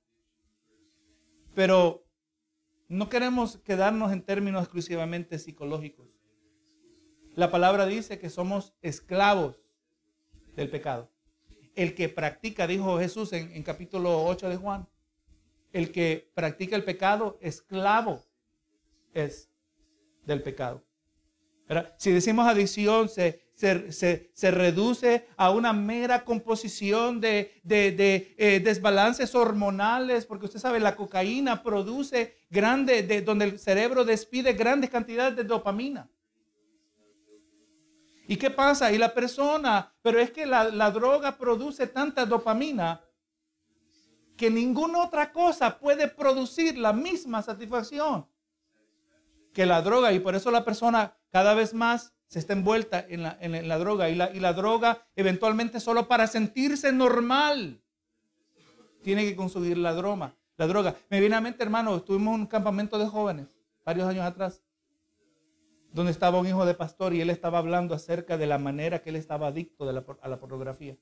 [1.54, 2.04] pero
[2.90, 6.08] no queremos quedarnos en términos exclusivamente psicológicos.
[7.36, 9.62] La palabra dice que somos esclavos
[10.56, 11.12] del pecado.
[11.76, 14.90] El que practica, dijo Jesús en, capítulo 8 de Juan,
[15.74, 18.26] el que practica el pecado, esclavo
[19.14, 19.52] es
[20.26, 20.84] del pecado.
[21.98, 30.46] Si decimos adicción, se, se, reduce a una mera composición de, eh, desbalances hormonales, porque
[30.46, 36.08] usted sabe, la cocaína produce grande, de, donde el cerebro despide grandes cantidades de dopamina.
[38.28, 38.91] ¿Y qué pasa?
[38.91, 43.02] Y la persona, pero es que la, la droga produce tanta dopamina
[44.36, 48.28] que ninguna otra cosa puede producir la misma satisfacción
[49.52, 50.12] que la droga.
[50.12, 54.16] Y por eso la persona cada vez más se está envuelta en la, droga y
[54.16, 57.82] la, y la droga eventualmente solo para sentirse normal
[59.02, 60.36] tiene que consumir la droga.
[60.58, 60.96] La droga.
[61.10, 63.48] Me viene a mente, hermano, estuvimos en un campamento de jóvenes
[63.86, 64.63] varios años atrás,
[65.94, 69.12] donde estaba un hijo de pastor y él estaba hablando acerca de la manera que
[69.12, 70.98] él estaba adicto a la pornografía.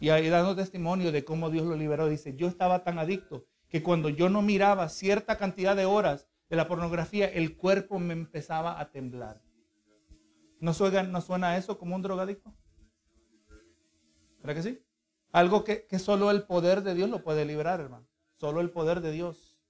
[0.00, 3.82] Y ahí dando testimonio de cómo Dios lo liberó, dice, yo estaba tan adicto que
[3.82, 8.80] cuando yo no miraba cierta cantidad de horas de la pornografía, el cuerpo me empezaba
[8.80, 9.42] a temblar.
[10.60, 12.52] ¿No suena, eso como un drogadicto?
[14.40, 14.82] ¿Verdad que sí?
[15.30, 18.06] Algo que, solo el poder de Dios lo puede librar, hermano.
[18.36, 19.60] Solo el poder de Dios.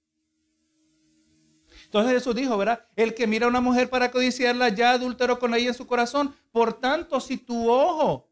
[1.85, 2.87] Entonces Jesús dijo, ¿verdad?
[2.95, 6.33] El que mira a una mujer para codiciarla ya adulteró con ella en su corazón.
[6.51, 8.29] Por tanto, si tu ojo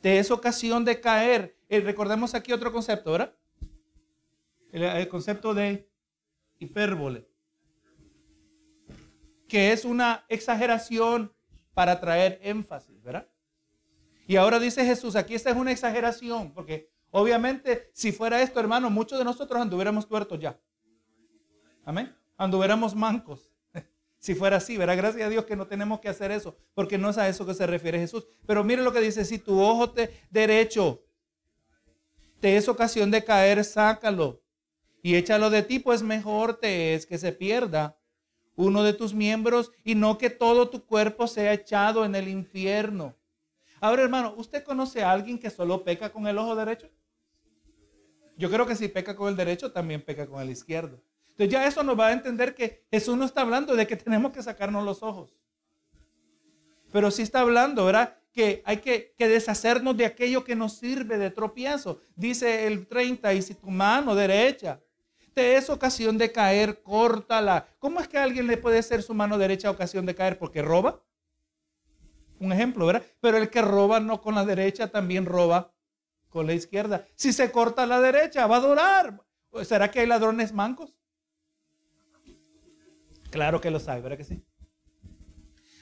[0.00, 3.34] te es ocasión de caer, eh, recordemos aquí otro concepto, ¿verdad?
[4.72, 5.91] el concepto de
[6.62, 7.28] hipérbole,
[9.48, 11.32] que es una exageración
[11.74, 13.28] para traer énfasis, ¿verdad?
[14.26, 18.90] Y ahora dice Jesús, aquí esta es una exageración, porque obviamente si fuera esto, hermano,
[18.90, 20.58] muchos de nosotros anduviéramos tuertos ya.
[21.84, 22.14] Amén.
[22.36, 23.50] Anduviéramos mancos.
[24.22, 24.96] Si fuera así, ¿verdad?
[24.96, 27.54] Gracias a Dios que no tenemos que hacer eso, porque no es a eso que
[27.54, 28.24] se refiere Jesús.
[28.46, 31.02] Pero mire lo que dice, si tu ojo te, derecho
[32.38, 34.41] te es ocasión de caer, sácalo
[35.02, 37.98] y échalo de ti, pues mejor te es que se pierda
[38.54, 43.16] uno de tus miembros y no que todo tu cuerpo sea echado en el infierno.
[43.80, 46.88] Ahora, hermano, ¿usted conoce a alguien que solo peca con el ojo derecho?
[48.36, 51.02] Yo creo que si peca con el derecho, también peca con el izquierdo.
[51.30, 54.32] Entonces ya eso nos va a entender que Jesús no está hablando de que tenemos
[54.32, 55.36] que sacarnos los ojos.
[56.92, 58.18] Pero sí está hablando, ¿verdad?
[58.32, 62.00] Que hay que, que deshacernos de aquello que nos sirve de tropiezo.
[62.14, 64.80] Dice el 30, y si tu mano derecha
[65.34, 67.66] te es ocasión de caer, córtala.
[67.78, 70.38] ¿Cómo es que alguien le puede ser su mano derecha ocasión de caer?
[70.38, 71.02] ¿Porque roba?
[72.38, 73.04] Un ejemplo, ¿verdad?
[73.20, 75.72] Pero el que roba no con la derecha también roba
[76.28, 77.06] con la izquierda.
[77.14, 79.20] Si se corta la derecha, va a durar.
[79.64, 80.98] ¿Será que hay ladrones mancos?
[83.30, 84.44] Claro que lo sabe, ¿verdad que sí?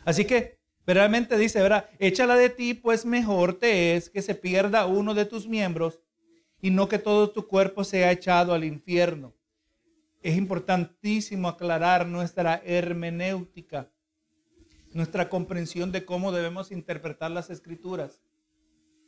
[0.05, 1.89] Así que, realmente dice, ¿verdad?
[1.99, 6.01] Échala de ti, pues mejor te es que se pierda uno de tus miembros
[6.61, 9.35] y no que todo tu cuerpo sea echado al infierno
[10.23, 13.91] es importantísimo aclarar nuestra hermenéutica,
[14.93, 18.21] nuestra comprensión de cómo debemos interpretar las escrituras.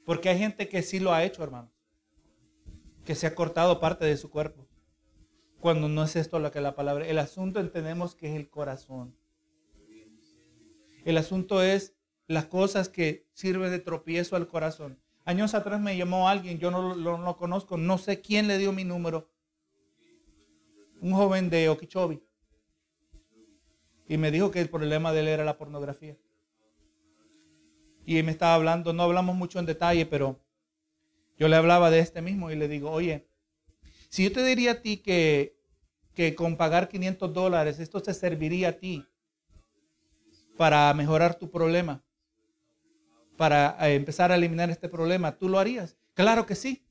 [0.05, 1.71] Porque hay gente que sí lo ha hecho, hermanos,
[3.05, 4.67] que se ha cortado parte de su cuerpo.
[5.61, 9.15] Cuando no es esto lo que la palabra, el asunto entendemos que es el corazón.
[11.05, 11.95] El asunto es
[12.27, 14.99] las cosas que sirven de tropiezo al corazón.
[15.25, 18.85] Años atrás me llamó alguien, yo no lo conozco, no sé quién le dio mi
[18.85, 19.32] número,
[21.03, 22.23] un joven de Okeechobee.
[24.09, 26.17] Y me dijo que el problema de él era la pornografía.
[28.07, 30.41] Y me estaba hablando, no hablamos mucho en detalle, pero
[31.39, 33.27] yo le hablaba de este mismo y le digo, oye,
[34.09, 35.57] si yo te diría a ti que,
[36.15, 39.05] que con pagar 500 dólares esto te serviría a ti
[40.57, 42.05] para mejorar tu problema,
[43.37, 45.97] para eh, empezar a eliminar este problema, ¿tú lo harías?
[46.15, 46.87] Claro que sí.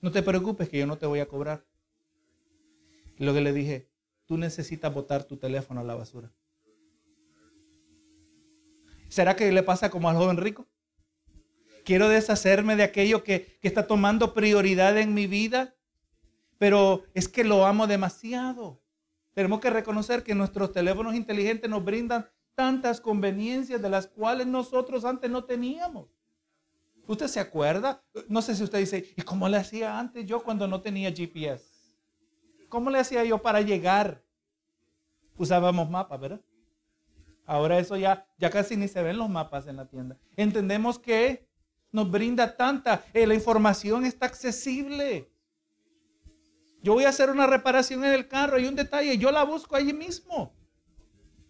[0.00, 1.64] No te preocupes que yo no te voy a cobrar.
[3.18, 3.88] Lo que le dije,
[4.26, 6.32] tú necesitas botar tu teléfono a la basura.
[9.08, 10.66] ¿Será que le pasa como al joven rico?
[11.84, 15.74] Quiero deshacerme de aquello que, que está tomando prioridad en mi vida,
[16.58, 18.80] pero es que lo amo demasiado.
[19.34, 25.04] Tenemos que reconocer que nuestros teléfonos inteligentes nos brindan tantas conveniencias de las cuales nosotros
[25.04, 26.08] antes no teníamos.
[27.06, 28.04] ¿Usted se acuerda?
[28.28, 31.71] No sé si usted dice, ¿y cómo le hacía antes yo cuando no tenía GPS?
[32.72, 34.24] ¿Cómo le hacía yo para llegar?
[35.36, 36.40] Usábamos mapas, ¿verdad?
[37.44, 40.16] Ahora eso ya, ya casi ni se ven los mapas en la tienda.
[40.36, 41.46] Entendemos que
[41.90, 45.30] nos brinda tanta, eh, la información está accesible.
[46.82, 49.76] Yo voy a hacer una reparación en el carro y un detalle, yo la busco
[49.76, 50.54] allí mismo.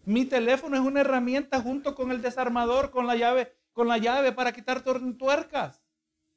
[0.04, 4.32] Mi teléfono es una herramienta junto con el desarmador, con la llave, con la llave
[4.32, 5.84] para quitar tuercas.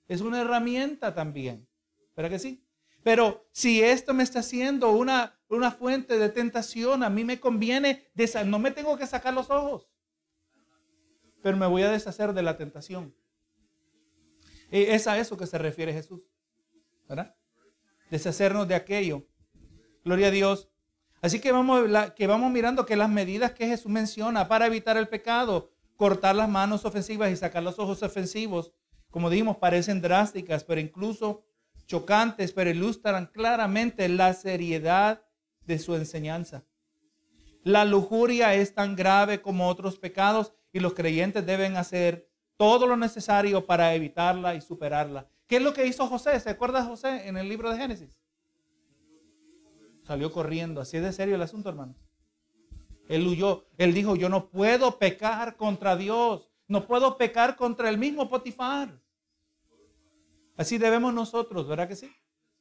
[0.07, 1.67] Es una herramienta también.
[2.15, 2.64] ¿Verdad que sí?
[3.05, 8.09] Pero si esto me está haciendo una, una fuente de tentación, a mí me conviene,
[8.47, 9.87] no me tengo que sacar los ojos,
[11.43, 13.15] pero me voy a deshacer de la tentación.
[14.71, 16.21] E, es a eso que se refiere Jesús.
[17.07, 17.35] ¿Verdad?
[18.09, 19.27] Deshacernos de aquello.
[20.03, 20.71] Gloria a Dios.
[21.21, 25.09] Así que vamos, que vamos mirando que las medidas que Jesús menciona para evitar el
[25.09, 28.73] pecado, cortar las manos ofensivas y sacar los ojos ofensivos,
[29.11, 31.45] como dijimos, parecen drásticas, pero incluso
[31.85, 35.23] chocantes, pero ilustran claramente la seriedad
[35.65, 36.63] de su enseñanza.
[37.63, 42.95] La lujuria es tan grave como otros pecados y los creyentes deben hacer todo lo
[42.95, 45.27] necesario para evitarla y superarla.
[45.47, 46.39] ¿Qué es lo que hizo José?
[46.39, 48.17] ¿Se acuerda José en el libro de Génesis?
[50.03, 50.81] Salió corriendo.
[50.81, 51.95] Así es de serio el asunto, hermano.
[53.07, 53.65] Él huyó.
[53.77, 56.49] Él dijo, yo no puedo pecar contra Dios.
[56.67, 58.99] No puedo pecar contra el mismo Potifar.
[60.57, 62.11] Así debemos nosotros, ¿verdad que sí?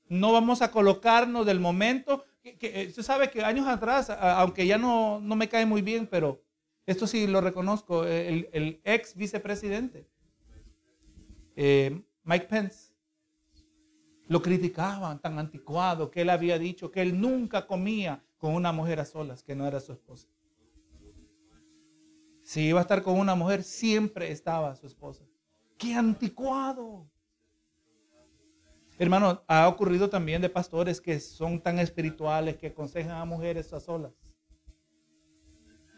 [0.09, 2.25] No vamos a colocarnos del momento.
[2.43, 6.07] Que, eh, usted sabe que años atrás, aunque ya no, no me cae muy bien,
[6.07, 6.43] pero
[6.87, 10.07] esto sí lo reconozco, el, ex vicepresidente,
[11.57, 12.93] eh, Mike Pence,
[14.27, 19.01] lo criticaban tan anticuado que él había dicho que él nunca comía con una mujer
[19.01, 20.29] a solas, que no era su esposa.
[22.43, 25.25] Si iba a estar con una mujer, siempre estaba su esposa.
[25.79, 27.11] ¡Qué anticuado!
[28.99, 33.81] Hermano, ha ocurrido también de pastores que son tan espirituales que aconsejan a mujeres a
[33.81, 34.13] solas.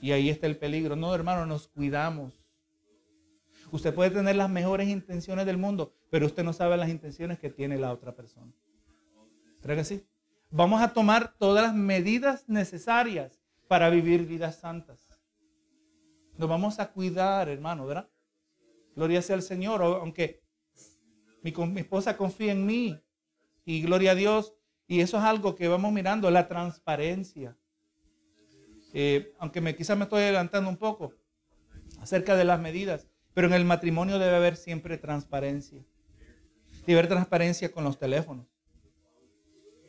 [0.01, 0.97] Y ahí está el peligro.
[0.97, 2.47] No, hermano, nos cuidamos.
[3.71, 7.51] Usted puede tener las mejores intenciones del mundo, pero usted no sabe las intenciones que
[7.51, 8.53] tiene la otra persona.
[9.61, 10.07] ¿Cree que sí?
[10.51, 15.21] Vamos a tomar todas las medidas necesarias para vivir vidas santas.
[16.39, 18.09] Nos vamos a cuidar, hermano, ¿verdad?
[18.95, 20.46] Gloria sea al Señor, aunque
[21.53, 23.01] mi, mi esposa confía en mí
[23.65, 24.55] y gloria a Dios.
[24.89, 27.57] Y eso es algo que vamos mirando, la transparencia.
[28.93, 31.13] Eh, aunque me, quizás me estoy adelantando un poco
[32.01, 33.09] acerca de las medidas.
[33.35, 35.85] Pero en el matrimonio debe haber siempre transparencia.
[36.87, 38.47] Debe haber transparencia con los teléfonos.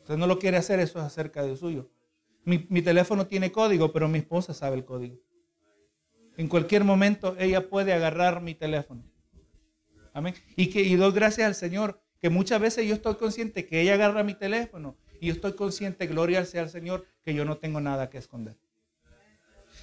[0.01, 1.89] Usted no lo quiere hacer, eso es acerca de suyo.
[2.43, 5.17] Mi, teléfono tiene código, pero mi esposa sabe el código.
[6.37, 9.03] En cualquier momento ella puede agarrar mi teléfono.
[10.17, 10.33] Amén.
[10.55, 13.93] Y, que, y doy gracias al Señor que muchas veces yo estoy consciente que ella
[13.93, 17.79] agarra mi teléfono y yo estoy consciente, gloria sea al Señor, que yo no tengo
[17.81, 18.57] nada que esconder.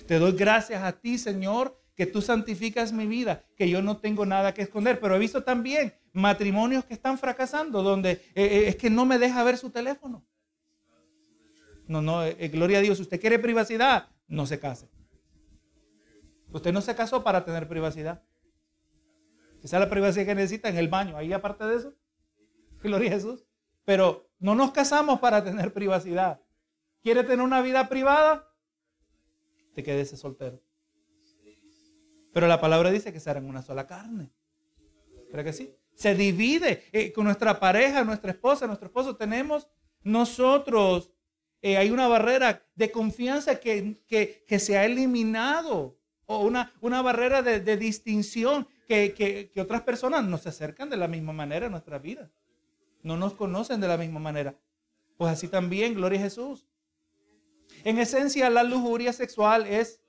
[0.08, 4.26] Te doy gracias a ti, Señor, que tú santificas mi vida, que yo no tengo
[4.26, 4.98] nada que esconder.
[4.98, 9.20] Pero he visto también matrimonios que están fracasando, donde eh, eh, es que no me
[9.20, 10.26] deja ver su teléfono.
[11.86, 12.98] No, no, eh, gloria a Dios.
[12.98, 14.90] Usted quiere privacidad, no se case.
[16.50, 18.24] Usted no se casó para tener privacidad.
[19.64, 21.16] Esa es la privacidad que necesita en el baño.
[21.16, 21.94] Ahí aparte de eso,
[22.82, 23.46] gloria a Jesús.
[23.86, 26.40] Pero no nos casamos para tener privacidad.
[27.02, 28.46] ¿Quiere tener una vida privada?
[29.74, 30.62] Te quedes soltero.
[32.34, 34.30] Pero la palabra dice que serán una sola carne.
[35.30, 35.74] ¿Cree que sí?
[35.94, 39.16] Se divide eh, con nuestra pareja, nuestra esposa, nuestro esposo.
[39.16, 39.68] Tenemos
[40.02, 41.12] nosotros,
[41.62, 45.98] eh, hay una barrera de confianza que, que, se ha eliminado.
[46.26, 49.14] O una, una barrera de, distinción que,
[49.52, 52.30] que, otras personas no se acercan de la misma manera a nuestra vida.
[53.02, 54.56] No nos conocen de la misma manera.
[55.16, 56.66] Pues así también, gloria a Jesús.
[57.84, 60.04] En esencia, la lujuria sexual es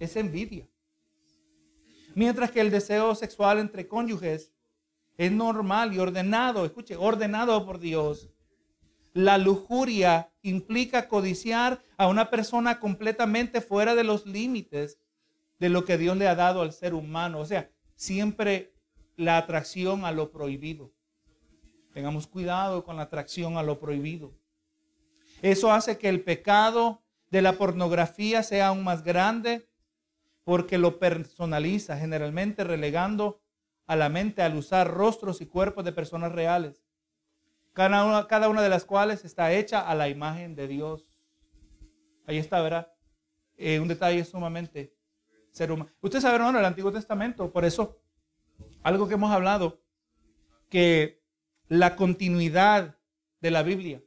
[0.00, 0.66] es envidia.
[2.14, 4.52] Mientras que el deseo sexual entre cónyuges
[5.16, 8.30] es normal y ordenado, escuche, ordenado por Dios.
[9.12, 14.98] La lujuria implica codiciar a una persona completamente fuera de los límites
[15.60, 17.38] de lo que Dios le ha dado al ser humano.
[17.38, 18.74] O sea, siempre
[19.16, 20.92] la atracción a lo prohibido.
[21.92, 24.34] Tengamos cuidado con la atracción a lo prohibido.
[25.42, 29.68] Eso hace que el pecado de la pornografía sea aún más grande
[30.44, 33.42] porque lo personaliza, generalmente relegando
[33.86, 36.82] a la mente al usar rostros y cuerpos de personas reales,
[37.72, 41.24] cada una, de las cuales está hecha a la imagen de Dios.
[42.26, 42.92] Ahí está, ¿verdad?
[43.56, 44.94] Eh, un detalle sumamente
[45.50, 45.90] ser humano.
[46.00, 47.98] Usted sabe, hermano, el Antiguo Testamento, por eso,
[48.82, 49.80] algo que hemos hablado,
[50.68, 51.22] que
[51.68, 52.96] la continuidad
[53.40, 54.02] de la Biblia,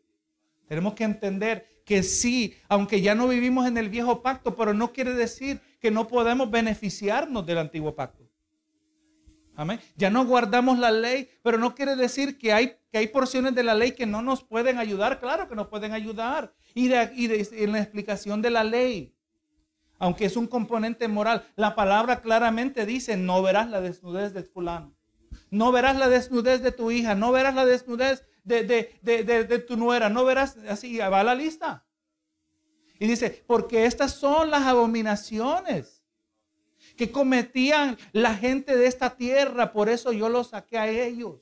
[0.68, 4.94] tenemos que entender que sí, aunque ya no vivimos en el viejo pacto, pero no
[4.94, 8.24] quiere decir que no podemos beneficiarnos del antiguo pacto.
[9.56, 9.80] Amén.
[9.96, 13.64] Ya no guardamos la ley, pero no quiere decir que hay, que hay porciones de
[13.64, 15.20] la ley que no nos pueden ayudar.
[15.20, 16.54] Claro que nos pueden ayudar.
[16.74, 19.13] Y, de, en la explicación de la ley,
[20.04, 24.94] aunque es un componente moral, la palabra claramente dice, no verás la desnudez de fulano.
[25.50, 30.26] No verás la desnudez de tu hija, no verás la desnudez de, tu nuera, no
[30.26, 31.86] verás, así va la lista.
[33.00, 36.04] Y dice, porque estas son las abominaciones
[36.98, 41.40] que cometían la gente de esta tierra, por eso yo los saqué a ellos.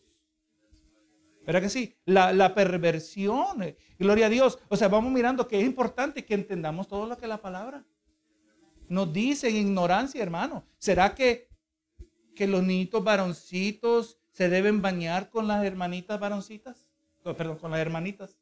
[1.47, 1.95] ¿Verdad que sí?
[2.05, 4.59] La, perversión, eh, gloria a Dios.
[4.69, 7.83] O sea, vamos mirando que es importante que entendamos todo lo que la palabra
[8.91, 10.65] nos dice en ignorancia, hermano.
[10.77, 11.47] ¿Será que,
[12.35, 16.89] que los niñitos varoncitos se deben bañar con las hermanitas varoncitas?
[17.23, 18.37] perdón, con las hermanitas.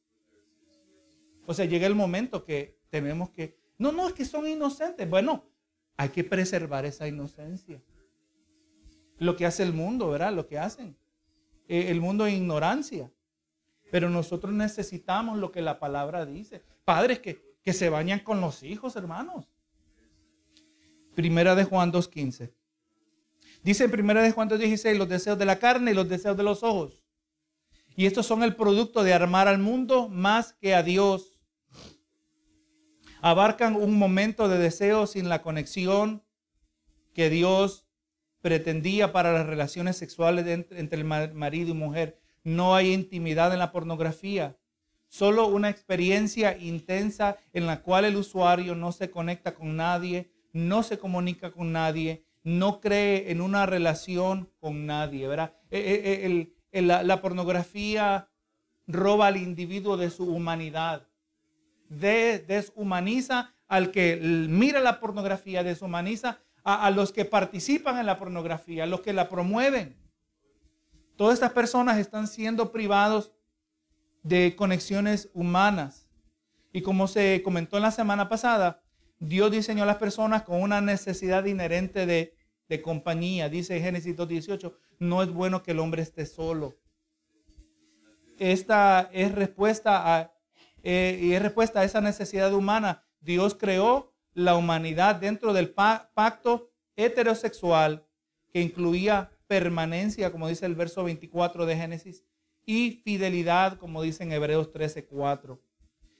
[1.45, 3.60] O sea, llega el momento que tenemos que...
[3.78, 5.08] No, no, es que son inocentes.
[5.08, 5.43] Bueno,
[5.97, 7.80] hay que preservar esa inocencia.
[9.20, 10.34] Lo que hace el mundo, ¿verdad?
[10.34, 10.97] Lo que hacen.
[11.68, 13.12] Eh, el mundo es ignorancia.
[13.91, 16.64] Pero nosotros necesitamos lo que la palabra dice.
[16.86, 19.47] Padres que, que se bañan con los hijos, hermanos.
[21.20, 22.54] Primera de Juan 2.15.
[23.62, 26.44] Dice en Primera de Juan 2.16 los deseos de la carne y los deseos de
[26.44, 27.04] los ojos.
[27.98, 31.44] Y estos son el producto de armar al mundo más que a Dios
[33.20, 36.24] abarcan un momento de deseo sin la conexión
[37.14, 37.86] que Dios
[38.40, 42.18] pretendía para las relaciones sexuales entre el marido y mujer.
[42.46, 44.58] No hay intimidad en la pornografía,
[45.10, 50.84] solo una experiencia intensa en la cual el usuario no se conecta con nadie, no
[50.84, 55.28] se comunica con nadie, no cree en una relación con nadie.
[55.28, 55.54] ¿verdad?
[55.72, 58.30] Eh, eh, eh, la pornografía
[58.88, 61.10] roba al individuo de su humanidad
[61.89, 68.88] deshumaniza al que mira la pornografía, deshumaniza a, los que participan en la pornografía, a
[68.88, 69.95] los que la promueven.
[71.16, 73.32] Todas estas personas están siendo privados
[74.24, 76.08] de conexiones humanas.
[76.72, 78.84] Y como se comentó en la semana pasada,
[79.20, 82.34] Dios diseñó a las personas con una necesidad inherente de,
[82.68, 83.50] de compañía.
[83.50, 86.76] Dice Génesis 2.18, no es bueno que el hombre esté solo.
[88.38, 90.34] Esta es respuesta a
[90.84, 93.04] eh, y es respuesta a esa necesidad humana.
[93.20, 98.06] Dios creó la humanidad dentro del pacto heterosexual
[98.52, 102.24] que incluía permanencia, como dice el verso 24 de Génesis,
[102.66, 105.60] y fidelidad, como dice en Hebreos 13:4.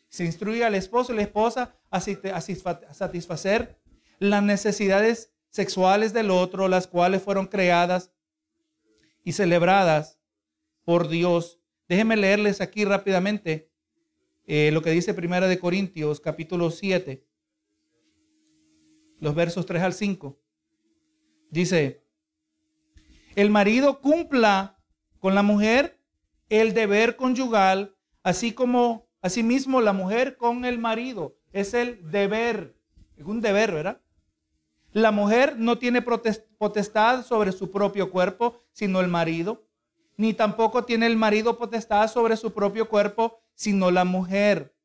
[0.10, 3.80] Se instruye al esposo y la esposa a satisfacer
[4.20, 8.12] las necesidades sexuales del otro, las cuales fueron creadas
[9.24, 10.20] y celebradas
[10.84, 11.60] por Dios.
[11.88, 13.72] Déjenme leerles aquí rápidamente
[14.46, 17.24] eh, lo que dice Primera de Corintios capítulo 7,
[19.20, 20.40] los versos 3 al 5.
[21.52, 22.04] Dice,
[23.36, 24.80] el marido cumpla
[25.20, 26.00] con la mujer
[26.50, 31.36] el deber conyugal, así como asimismo la mujer con el marido.
[31.52, 32.76] Es el deber,
[33.18, 34.02] es un deber, ¿verdad?
[34.92, 39.68] La mujer no tiene potestad sobre su propio cuerpo, sino el marido,
[40.18, 44.76] ni tampoco tiene el marido potestad sobre su propio cuerpo, sino la mujer.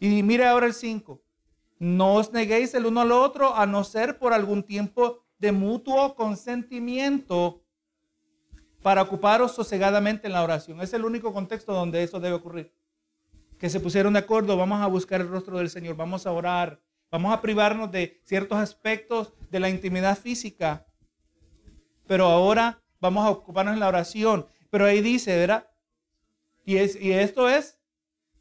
[0.00, 1.22] Y mire ahora el 5.
[1.78, 6.14] No os neguéis el uno al otro a no ser por algún tiempo de mutuo
[6.14, 7.62] consentimiento
[8.82, 10.80] para ocuparos sosegadamente en la oración.
[10.80, 12.72] Es el único contexto donde eso debe ocurrir.
[13.64, 16.82] Que se pusieron de acuerdo, vamos a buscar el rostro del Señor, vamos a orar,
[17.10, 20.86] vamos a privarnos de ciertos aspectos de la intimidad física.
[22.06, 24.46] Pero ahora vamos a ocuparnos en la oración.
[24.68, 25.66] Pero ahí dice, ¿verdad?
[26.66, 27.78] Y, es, y esto es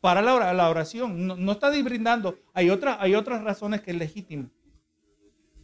[0.01, 1.25] para la, oración.
[1.25, 2.37] No, está brindando.
[2.53, 2.69] Hay,
[2.99, 4.49] hay otras razones que es legítimo.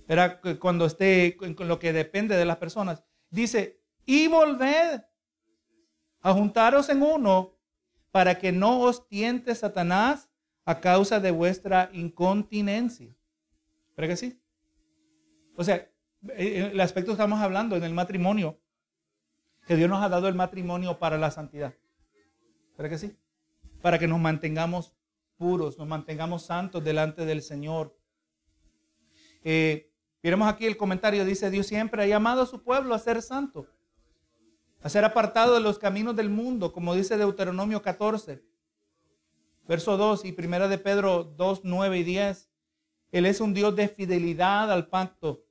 [0.07, 3.03] Era cuando esté con lo que depende de las personas.
[3.29, 5.01] Dice, y volved
[6.21, 7.58] a juntaros en uno
[8.11, 10.29] para que no os tiente Satanás
[10.65, 13.15] a causa de vuestra incontinencia.
[13.95, 14.41] ¿Pero que sí?
[15.55, 15.91] O sea, eh,
[16.37, 18.59] eh, el aspecto que estamos hablando en el matrimonio,
[19.67, 21.73] que Dios nos ha dado el matrimonio para la santidad.
[22.77, 23.17] ¿Pero que sí?
[23.81, 24.95] Para que nos mantengamos
[25.37, 27.97] puros, nos mantengamos santos delante del Señor.
[29.43, 29.89] Eh,
[30.21, 33.67] Miremos aquí el comentario, dice, Dios siempre ha llamado a su pueblo a ser santo,
[34.81, 38.43] a ser apartado de los caminos del mundo, como dice Deuteronomio 14,
[39.67, 42.49] verso 2 y primera de Pedro 2, 9 y 10.
[43.11, 45.43] Él es un Dios de fidelidad al pacto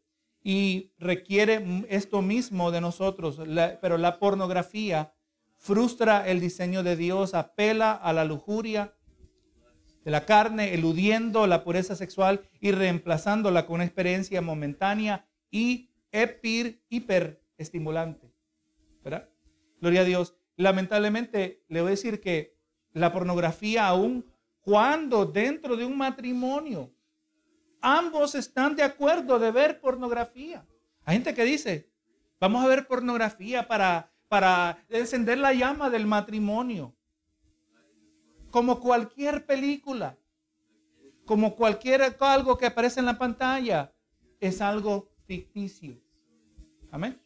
[0.43, 3.41] y requiere esto mismo de nosotros,
[3.81, 5.13] pero la pornografía
[5.57, 8.95] frustra el diseño de Dios, apela a la lujuria,
[10.05, 16.83] de la carne, eludiendo la pureza sexual y reemplazándola con una experiencia momentánea y epir,
[16.89, 18.28] hiperestimulante.
[19.03, 19.29] ¿Verdad?
[19.81, 20.35] Gloria a Dios.
[20.57, 22.57] Lamentablemente, le voy a decir que
[22.93, 24.27] la pornografía aún
[24.61, 26.93] cuando dentro de un matrimonio
[27.81, 30.67] ambos están de acuerdo de ver pornografía.
[31.05, 31.91] Hay gente que dice,
[32.41, 36.95] vamos a ver pornografía para, para encender la llama del matrimonio
[38.51, 40.19] como cualquier película,
[41.25, 43.93] como cualquier algo que aparece en la pantalla,
[44.41, 46.01] es algo ficticio.
[46.91, 47.21] Amén.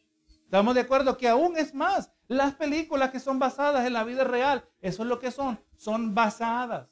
[0.53, 4.23] Estamos de acuerdo que aún es más, las películas que son basadas en la vida
[4.23, 6.91] real, eso es lo que son, son basadas.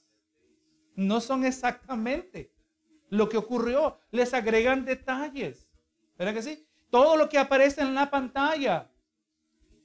[0.95, 2.51] No son exactamente
[3.11, 5.69] lo que ocurrió, les agregan detalles.
[6.17, 6.67] ¿Verdad que sí?
[6.89, 8.89] Todo lo que aparece en la pantalla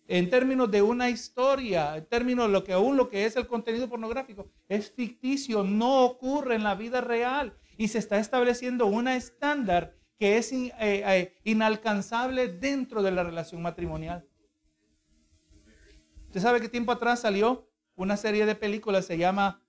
[0.09, 3.47] en términos de una historia, en términos de lo que aún lo que es el
[3.47, 9.17] contenido pornográfico, es ficticio, no ocurre en la vida real y se está estableciendo una
[9.17, 14.27] estándar que es eh, eh, inalcanzable dentro de la relación matrimonial.
[16.27, 19.63] ¿Usted sabe qué tiempo atrás salió una serie de películas, se llama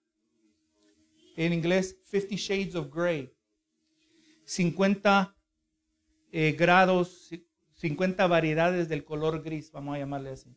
[1.35, 3.33] en inglés Fifty Shades of Grey?
[4.45, 5.35] 50
[6.31, 7.29] eh, grados,
[7.73, 10.55] 50 variedades del color gris, vamos a llamarle así.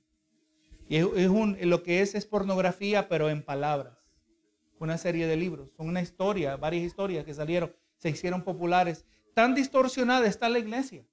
[0.89, 3.97] Y es, un, lo que es es pornografía, pero en palabras.
[4.79, 9.05] Una serie de libros, son una historia, varias historias que salieron, se hicieron populares.
[9.35, 11.05] Tan distorsionada está la iglesia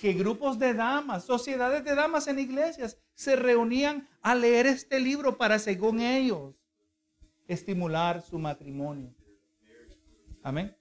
[0.00, 5.36] que grupos de damas, sociedades de damas en iglesias se reunían a leer este libro
[5.36, 6.54] para, según ellos,
[7.46, 9.14] estimular su matrimonio.
[10.42, 10.74] Amén.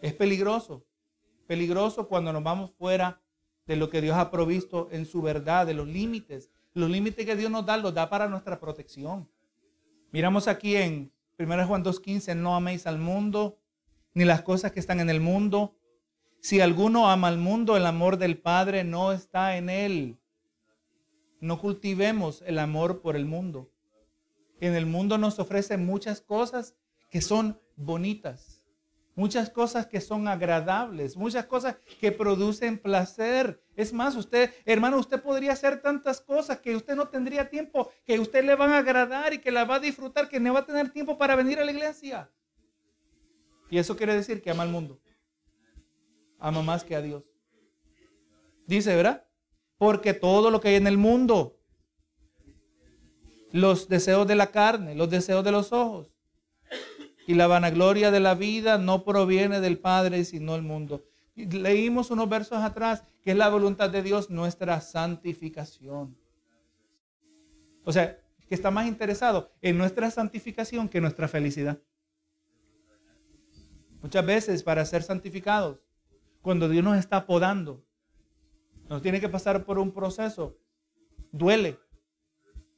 [0.00, 0.86] Es peligroso,
[1.46, 3.20] peligroso cuando nos vamos fuera
[3.66, 6.50] de lo que Dios ha provisto en su verdad, de los límites.
[6.72, 9.28] Los límites que Dios nos da, los da para nuestra protección.
[10.10, 13.58] Miramos aquí en 1 Juan 2.15, no améis al mundo,
[14.14, 15.76] ni las cosas que están en el mundo.
[16.40, 20.18] Si alguno ama al mundo, el amor del Padre no está en él.
[21.40, 23.70] No cultivemos el amor por el mundo.
[24.60, 26.74] En el mundo nos ofrece muchas cosas
[27.10, 28.64] que son bonitas
[29.14, 33.62] muchas cosas que son agradables, muchas cosas que producen placer.
[33.76, 38.18] Es más, usted, hermano, usted podría hacer tantas cosas que usted no tendría tiempo, que
[38.18, 40.66] usted le van a agradar y que la va a disfrutar, que no va a
[40.66, 42.30] tener tiempo para venir a la iglesia.
[43.74, 45.00] Y eso quiere decir que ama al mundo.
[46.38, 47.24] Ama más que a Dios.
[48.68, 49.26] Dice, ¿verdad?
[49.78, 51.58] Porque todo lo que hay en el mundo,
[53.50, 56.14] los deseos de la carne, los deseos de los ojos,
[57.26, 61.02] y la vanagloria de la vida no proviene del Padre, sino del mundo.
[61.34, 66.16] Leímos unos versos atrás que es la voluntad de Dios nuestra santificación.
[67.82, 71.80] O sea, que está más interesado en nuestra santificación que en nuestra felicidad.
[74.04, 75.78] Muchas veces para ser santificados,
[76.42, 77.82] cuando Dios nos está podando,
[78.86, 80.58] nos tiene que pasar por un proceso.
[81.32, 81.80] Duele.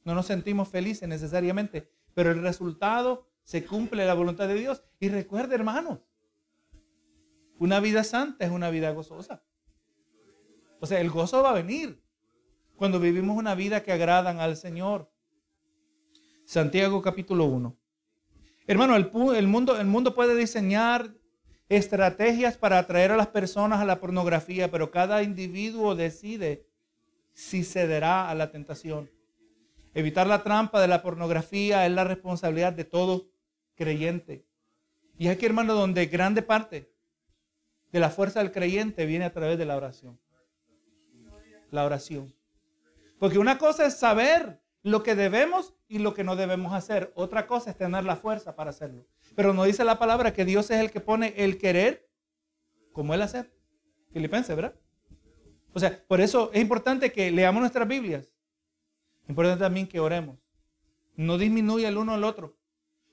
[0.05, 4.85] No nos sentimos felices necesariamente, pero el resultado se cumple la voluntad de Dios.
[5.01, 5.99] Y recuerde, hermanos,
[7.59, 9.43] una vida santa es una vida gozosa.
[10.79, 12.01] O sea, el gozo va a venir
[12.77, 15.11] cuando vivimos una vida que agradan al Señor.
[16.45, 17.77] Santiago capítulo 1.
[18.65, 21.16] Hermano, el, el, mundo, el mundo puede diseñar
[21.69, 26.65] estrategias para atraer a las personas a la pornografía, pero cada individuo decide
[27.33, 29.09] si cederá a la tentación.
[29.93, 33.25] Evitar la trampa de la pornografía es la responsabilidad de todos
[33.75, 34.45] creyente.
[35.17, 36.91] Y aquí, hermano, donde grande parte
[37.91, 40.19] de la fuerza del creyente viene a través de la oración.
[41.71, 42.33] La oración.
[43.19, 47.11] Porque una cosa es saber lo que debemos y lo que no debemos hacer.
[47.15, 49.05] Otra cosa es tener la fuerza para hacerlo.
[49.37, 52.09] Pero no dice la palabra que Dios es el que pone el querer
[52.91, 53.53] como el hacer.
[54.11, 54.73] Filipenses, ¿verdad?
[55.73, 58.31] O sea, por eso es importante que leamos nuestras Biblias.
[59.29, 60.39] Importante también que oremos.
[61.15, 62.57] No disminuya el uno al otro.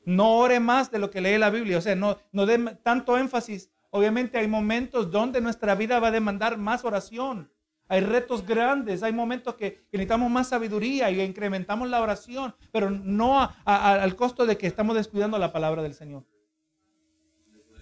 [0.07, 1.77] No ore más de lo que lee la Biblia.
[1.77, 3.71] O sea, no, no dé tanto énfasis.
[3.91, 7.53] Obviamente hay momentos donde nuestra vida va a demandar más oración.
[7.89, 13.51] Hay retos grandes, hay momentos que, necesitamos más sabiduría y incrementamos la oración, pero no
[13.65, 16.25] al costo de que estamos descuidando la palabra del Señor.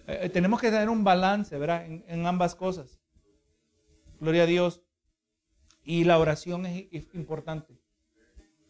[0.06, 1.86] Eh, eh, tenemos que tener un balance, ¿verdad?
[1.86, 3.00] En, ambas cosas.
[4.20, 4.82] Gloria a Dios.
[5.84, 7.78] Y la oración es, importante,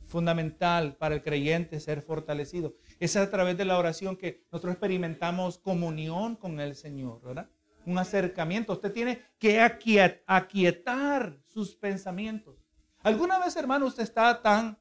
[0.07, 2.75] fundamental para el creyente ser fortalecido.
[3.01, 7.51] Es a través de la oración que nosotros experimentamos comunión con el Señor, ¿verdad?
[7.85, 8.73] Un acercamiento.
[8.73, 12.57] Usted tiene que aquietar sus pensamientos.
[13.03, 14.79] ¿Alguna vez, hermano, usted está tan,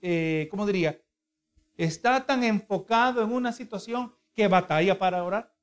[0.00, 1.00] eh, ¿cómo diría?
[1.76, 5.54] Está tan enfocado en una situación que batalla para orar.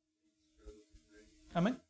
[1.53, 1.81] Amén.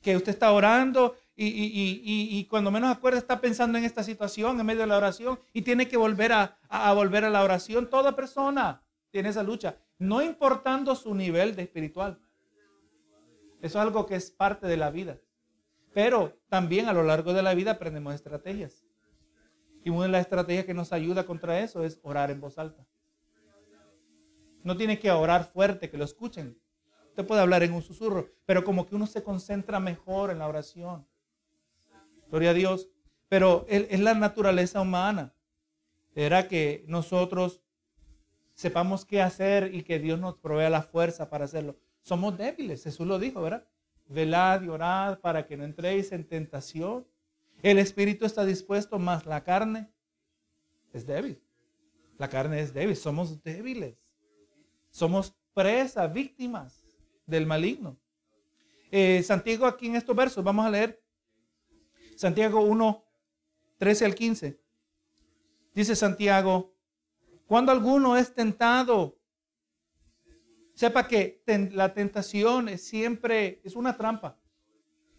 [0.00, 4.80] Que usted está orando y, cuando menos acuerda está pensando en esta situación en medio
[4.80, 6.58] de la oración y tiene que volver a,
[6.94, 7.90] volver a la oración.
[7.90, 12.18] Toda persona tiene esa lucha, no importando su nivel de espiritual.
[13.60, 15.18] Eso es algo que es parte de la vida.
[15.94, 18.84] Pero también a lo largo de la vida aprendemos estrategias.
[19.82, 22.86] Y una de las estrategias que nos ayuda contra eso es orar en voz alta.
[24.62, 26.60] No tiene que orar fuerte, que lo escuchen.
[27.08, 30.48] Usted puede hablar en un susurro, pero como que uno se concentra mejor en la
[30.48, 31.06] oración.
[32.28, 32.90] Gloria a Dios.
[33.28, 35.34] Pero es la naturaleza humana.
[36.14, 37.62] Era que nosotros
[38.54, 41.76] sepamos qué hacer y que Dios nos provea la fuerza para hacerlo.
[42.06, 43.66] Somos débiles, Jesús lo dijo, ¿verdad?
[44.06, 47.04] Velad y orad para que no entréis en tentación.
[47.64, 49.90] El espíritu está dispuesto, más la carne
[50.92, 51.42] es débil.
[52.16, 53.96] La carne es débil, somos débiles.
[54.88, 56.80] Somos presa, víctimas
[57.26, 57.98] del maligno.
[58.92, 61.02] Eh, Santiago aquí en estos versos, vamos a leer
[62.14, 63.04] Santiago 1,
[63.78, 64.60] 13 al 15.
[65.74, 66.72] Dice Santiago,
[67.48, 69.18] cuando alguno es tentado,
[70.76, 74.38] sepa que la tentación es siempre, es una trampa.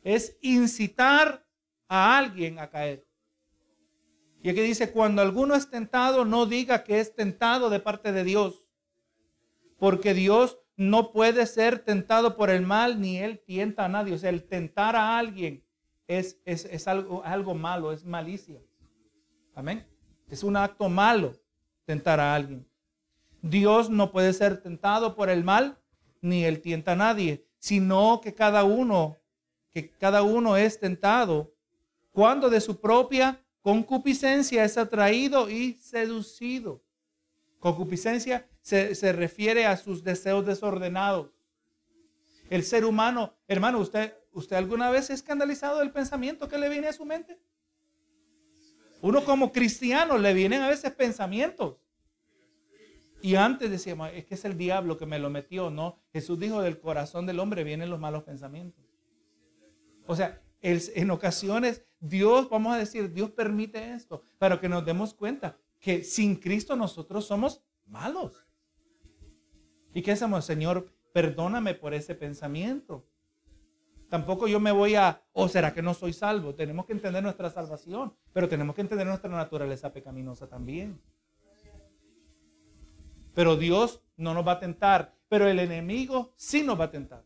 [0.04, 1.46] Es incitar
[1.90, 3.06] a alguien a caer.
[4.42, 8.24] Y aquí dice, cuando alguno es tentado, no diga que es tentado de parte de
[8.24, 8.64] Dios
[9.78, 14.14] porque Dios no puede ser tentado por el mal, ni Él tienta a nadie.
[14.14, 15.64] O sea, el tentar a alguien
[16.08, 18.62] es, es, algo, algo malo, es malicia.
[19.56, 19.88] Amén.
[20.30, 21.34] Es un acto malo
[21.86, 22.68] tentar a alguien.
[23.42, 25.78] Dios no puede ser tentado por el mal,
[26.22, 29.18] ni Él tienta a nadie, sino que cada uno,
[29.72, 31.54] que cada uno es tentado
[32.12, 36.82] cuando de su propia concupiscencia es atraído y seducido.
[37.60, 41.30] Concupiscencia se, refiere a sus deseos desordenados.
[42.50, 46.70] El ser humano, hermano, ¿usted, ¿usted alguna vez se ha escandalizado del pensamiento que le
[46.70, 47.38] viene a su mente?
[49.02, 51.76] Uno como cristiano le vienen a veces pensamientos.
[53.22, 55.98] Y antes decíamos, es que es el diablo que me lo metió, ¿no?
[56.14, 58.86] Jesús dijo, del corazón del hombre vienen los malos pensamientos.
[60.06, 65.14] O sea, en ocasiones Dios, vamos a decir, Dios permite esto, para que nos demos
[65.14, 68.46] cuenta que sin Cristo nosotros somos malos.
[69.94, 70.46] ¿Y qué hacemos?
[70.46, 73.08] Señor, perdóname por ese pensamiento.
[74.10, 76.56] Tampoco yo me voy a, o oh, será que no soy salvo.
[76.56, 81.02] Tenemos que entender nuestra salvación, pero tenemos que entender nuestra naturaleza pecaminosa también.
[83.38, 87.24] Pero Dios no nos va a tentar, pero el enemigo sí nos va a tentar.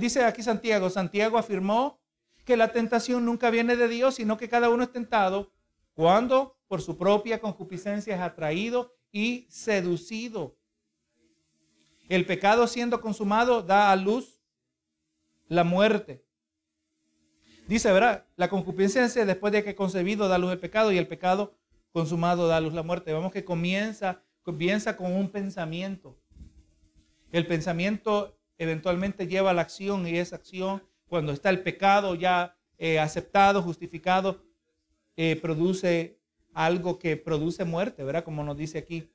[0.00, 2.00] Dice aquí Santiago, Santiago afirmó
[2.44, 5.52] que la tentación nunca viene de Dios, sino que cada uno es tentado
[5.94, 10.58] cuando por su propia concupiscencia es atraído y seducido.
[12.08, 14.40] El pecado siendo consumado da a luz
[15.46, 16.26] la muerte.
[17.68, 18.26] Dice, ¿verdad?
[18.34, 21.55] La concupiscencia después de que concebido da luz el pecado y el pecado
[21.96, 23.14] consumado da luz la muerte.
[23.14, 26.20] Vamos que comienza, comienza con un pensamiento.
[27.32, 32.54] El pensamiento eventualmente lleva a la acción y esa acción, cuando está el pecado ya
[32.76, 34.44] eh, aceptado, justificado,
[35.16, 36.20] eh, produce
[36.52, 38.24] algo que produce muerte, ¿verdad?
[38.24, 39.10] Como nos dice aquí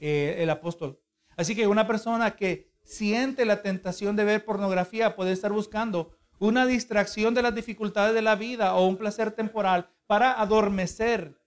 [0.00, 1.00] eh, el apóstol.
[1.36, 6.66] Así que una persona que siente la tentación de ver pornografía puede estar buscando una
[6.66, 11.39] distracción de las dificultades de la vida o un placer temporal para adormecer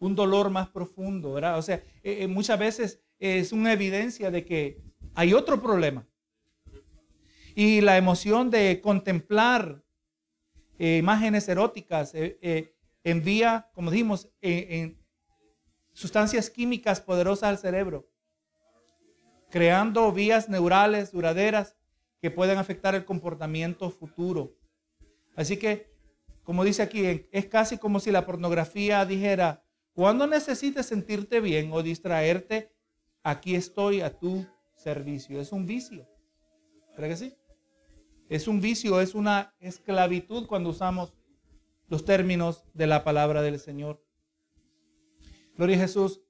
[0.00, 1.56] un dolor más profundo, ¿verdad?
[1.58, 4.82] O sea, eh, muchas veces es una evidencia de que
[5.14, 6.08] hay otro problema.
[7.54, 9.84] Y la emoción de contemplar
[10.78, 12.14] imágenes eróticas
[13.04, 14.30] envía, como dijimos,
[15.92, 18.08] sustancias químicas poderosas al cerebro,
[19.50, 21.76] creando vías neurales duraderas
[22.20, 24.56] que pueden afectar el comportamiento futuro.
[25.36, 25.92] Así que,
[26.42, 29.64] como dice aquí, es casi como si la pornografía dijera,
[30.00, 32.72] cuando necesites sentirte bien o distraerte,
[33.22, 35.42] aquí estoy a tu servicio.
[35.42, 36.08] Es un vicio.
[36.92, 37.34] ¿Verdad que sí?
[38.30, 41.12] Es un vicio, es una esclavitud cuando usamos
[41.88, 44.02] los términos de la palabra del Señor.
[45.54, 46.22] Gloria a Jesús.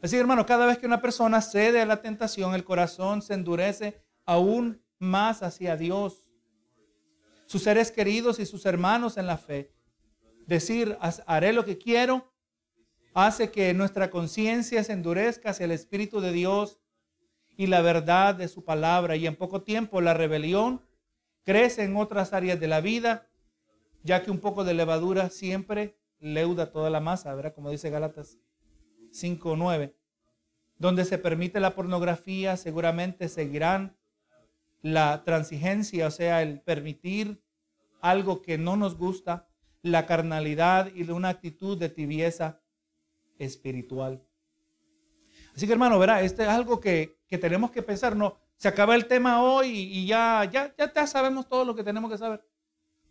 [0.00, 4.04] Así, hermano, cada vez que una persona cede a la tentación, el corazón se endurece
[4.24, 6.30] aún más hacia Dios.
[7.46, 9.74] Sus seres queridos y sus hermanos en la fe.
[10.46, 10.96] Decir,
[11.26, 12.31] haré lo que quiero,
[13.14, 16.80] hace que nuestra conciencia se endurezca hacia el Espíritu de Dios
[17.56, 19.16] y la verdad de su palabra.
[19.16, 20.82] Y en poco tiempo la rebelión
[21.44, 23.28] crece en otras áreas de la vida,
[24.02, 27.54] ya que un poco de levadura siempre leuda toda la masa, ¿verdad?
[27.54, 28.38] Como dice Gálatas
[29.12, 29.94] 5.9.
[30.78, 33.96] Donde se permite la pornografía, seguramente seguirán
[34.80, 37.40] la transigencia, o sea, el permitir
[38.00, 39.48] algo que no nos gusta,
[39.82, 42.61] la carnalidad y una actitud de tibieza
[43.44, 44.22] espiritual.
[45.54, 48.16] Así que hermano, verá, este es algo que, tenemos que pensar.
[48.16, 52.10] No, se acaba el tema hoy y, ya, ya, ya sabemos todo lo que tenemos
[52.10, 52.44] que saber.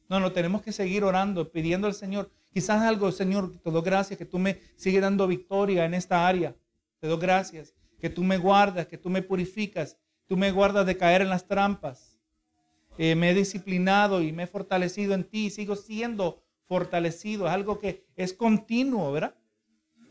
[0.10, 2.32] No, no, tenemos que seguir orando, pidiendo al Señor.
[2.54, 6.56] Quizás algo, Señor, te doy gracias que tú me sigues dando victoria en esta área.
[7.00, 10.98] Te doy gracias que tú me guardas, que tú me purificas, tú me guardas de
[10.98, 12.20] caer en las trampas.
[12.98, 17.48] Eh, me he disciplinado y me he fortalecido en ti, sigo siendo fortalecido.
[17.48, 19.36] Es algo que es continuo, ¿verdad?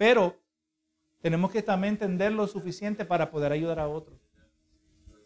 [0.01, 0.42] Pero
[1.20, 4.18] tenemos que también entender lo suficiente para poder ayudar a otros,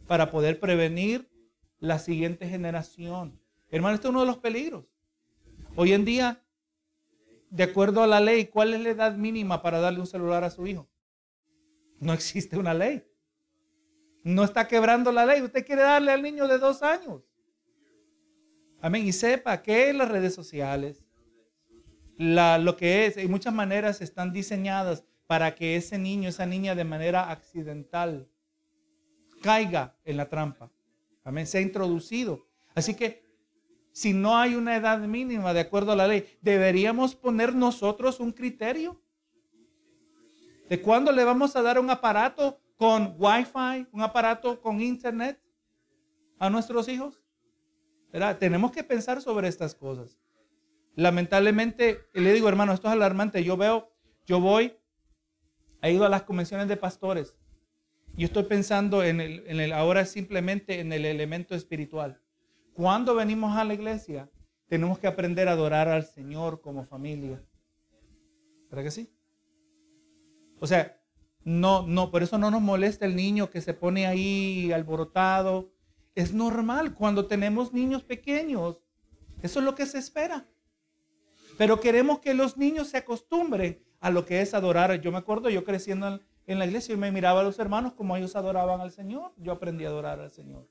[0.09, 1.31] para poder prevenir
[1.79, 3.41] la siguiente generación.
[3.70, 4.85] Hermano, este es uno de los peligros.
[5.77, 6.43] Hoy en día,
[7.51, 10.51] de acuerdo a la ley, ¿cuál es la edad mínima para darle un celular a
[10.51, 10.89] su hijo?
[12.01, 13.07] No existe una ley.
[14.25, 15.41] No está quebrando la ley.
[15.41, 17.22] Usted quiere darle al niño de dos años.
[18.81, 19.07] Amén.
[19.07, 21.03] Y sepa que las redes sociales,
[22.19, 26.85] lo que es, en muchas maneras están diseñadas para que ese niño, esa niña de
[26.85, 28.29] manera accidental
[29.43, 30.71] caiga en la trampa.
[31.25, 32.47] Amén, se ha introducido.
[32.75, 33.25] Así que
[33.93, 38.33] si no hay una edad mínima de acuerdo a la ley, deberíamos poner nosotros un
[38.33, 39.01] criterio
[40.69, 45.41] de cuándo le vamos a dar un aparato con wifi, un aparato con internet
[46.39, 47.23] a nuestros hijos.
[48.39, 50.19] Tenemos que pensar sobre estas cosas.
[50.97, 53.42] Lamentablemente, le digo, hermano, esto es alarmante.
[53.42, 53.92] Yo veo,
[54.26, 54.76] yo voy,
[55.82, 57.36] he ido a las convenciones de pastores.
[58.16, 62.20] Y estoy pensando en el, en el, ahora simplemente en el elemento espiritual.
[62.72, 64.30] Cuando venimos a la iglesia,
[64.68, 67.42] tenemos que aprender a adorar al Señor como familia.
[68.70, 69.12] ¿Verdad que sí?
[70.61, 71.01] O sea,
[71.45, 75.72] no, no, por eso no nos molesta el niño que se pone ahí alborotado.
[76.14, 78.82] Es normal cuando tenemos niños pequeños.
[79.42, 80.49] Eso es lo que se espera.
[81.57, 85.00] Pero queremos que los niños se acostumbren a lo que es adorar.
[85.00, 88.16] Yo me acuerdo, yo creciendo en la iglesia, y me miraba a los hermanos como
[88.16, 89.32] ellos adoraban al Señor.
[89.36, 90.68] Yo aprendí a adorar al Señor.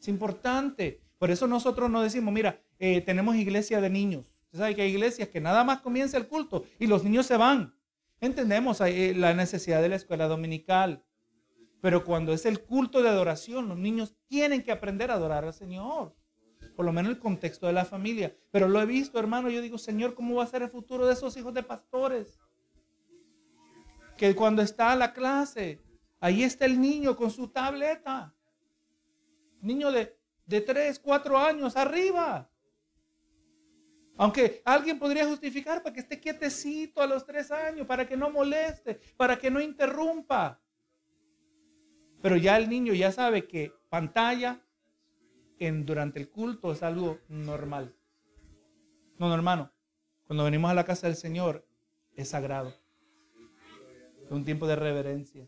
[0.00, 1.00] Es importante.
[1.18, 4.26] Por eso nosotros no decimos, mira, eh, tenemos iglesia de niños.
[4.46, 7.36] Usted sabe que hay iglesias que nada más comienza el culto y los niños se
[7.36, 7.74] van.
[8.20, 11.04] Entendemos eh, la necesidad de la escuela dominical.
[11.80, 15.52] Pero cuando es el culto de adoración, los niños tienen que aprender a adorar al
[15.52, 16.14] Señor
[16.74, 18.34] por lo menos el contexto de la familia.
[18.50, 21.12] Pero lo he visto, hermano, yo digo, Señor, ¿cómo va a ser el futuro de
[21.12, 22.38] esos hijos de pastores?
[24.16, 25.82] Que cuando está a la clase,
[26.20, 28.34] ahí está el niño con su tableta.
[29.60, 30.16] Niño de,
[30.46, 32.50] de 3, 4 años arriba.
[34.16, 38.30] Aunque alguien podría justificar para que esté quietecito a los tres años, para que no
[38.30, 40.60] moleste, para que no interrumpa.
[42.22, 44.62] Pero ya el niño ya sabe que pantalla,
[45.66, 47.94] en, durante el culto es algo normal.
[49.18, 49.70] No, no, hermano.
[50.26, 51.66] Cuando venimos a la casa del Señor
[52.14, 52.74] es sagrado.
[54.24, 55.46] Es un tiempo de reverencia.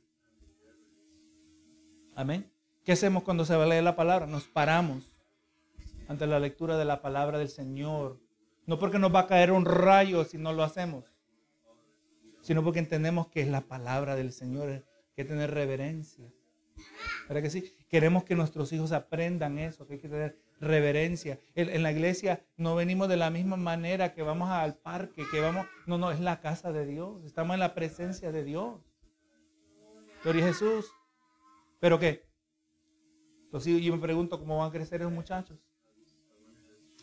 [2.14, 2.50] Amén.
[2.84, 4.26] ¿Qué hacemos cuando se va a leer la palabra?
[4.26, 5.16] Nos paramos
[6.08, 8.20] ante la lectura de la palabra del Señor.
[8.66, 11.04] No porque nos va a caer un rayo si no lo hacemos,
[12.42, 14.84] sino porque entendemos que es la palabra del Señor.
[15.14, 16.30] Que tener reverencia.
[17.28, 17.74] ¿Verdad que sí?
[17.88, 21.40] Queremos que nuestros hijos aprendan eso, que hay que tener reverencia.
[21.54, 25.66] En, la iglesia no venimos de la misma manera que vamos al parque, que vamos,
[25.86, 27.24] no, no, es la casa de Dios.
[27.24, 28.80] Estamos en la presencia de Dios.
[30.22, 30.86] Gloria a Jesús.
[31.80, 32.26] ¿Pero qué?
[33.44, 35.58] Entonces yo me pregunto cómo van a crecer esos muchachos.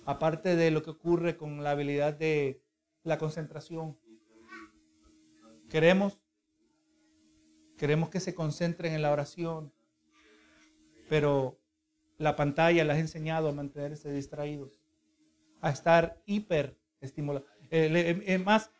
[0.05, 2.61] Aparte de lo que ocurre con la habilidad de
[3.03, 3.97] la concentración.
[5.69, 6.23] Queremos
[7.77, 9.72] Queremos que se concentren en la oración.
[11.13, 11.59] Pero
[12.17, 14.81] la pantalla les ha enseñado a mantenerse distraídos,
[15.61, 17.47] a estar hiper estimulados.
[17.69, 18.71] Eh, eh, más,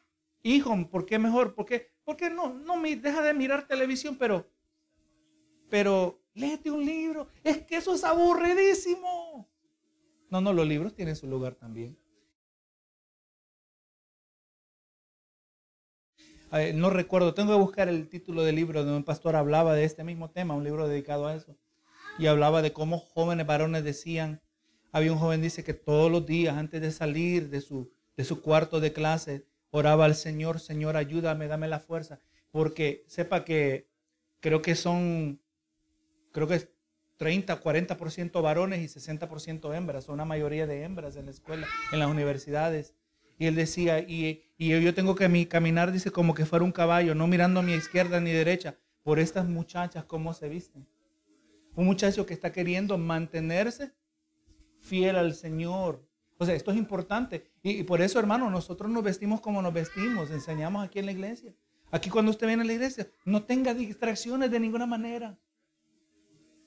[0.41, 1.53] hijo, ¿por qué mejor?
[1.53, 4.49] ¿Por qué, ¿Por qué no, no deja de mirar televisión, pero,
[5.69, 7.27] pero léete un libro?
[7.43, 9.47] Es que eso es aburridísimo.
[10.31, 11.95] No, no, los libros tienen su lugar también.
[16.73, 20.03] no recuerdo, tengo que buscar el título del libro donde un pastor hablaba de este
[20.03, 21.55] mismo tema, un libro dedicado a eso.
[22.19, 24.41] Y hablaba de cómo jóvenes varones decían,
[24.91, 28.41] había un joven dice que todos los días antes de salir de su, de su
[28.41, 32.19] cuarto de clase, oraba al Señor, Señor, ayúdame, dame la fuerza.
[32.51, 33.89] Porque sepa que
[34.39, 35.41] creo que son,
[36.31, 36.69] creo que es
[37.17, 41.99] 30, 40% varones y 60% hembras, son una mayoría de hembras en la escuela, en
[41.99, 42.93] las universidades.
[43.39, 47.27] Y él decía, y, yo tengo que caminar, dice, como que fuera un caballo, no
[47.27, 50.85] mirando a mi izquierda ni derecha, por estas muchachas, cómo se visten.
[51.75, 53.93] Un muchacho que está queriendo mantenerse
[54.79, 56.05] fiel al Señor.
[56.37, 57.51] O sea, esto es importante.
[57.61, 61.53] Y, por eso, hermano, nosotros nos vestimos como nos vestimos, enseñamos aquí en la iglesia.
[61.91, 65.37] Aquí cuando usted viene a la iglesia, no tenga distracciones de ninguna manera.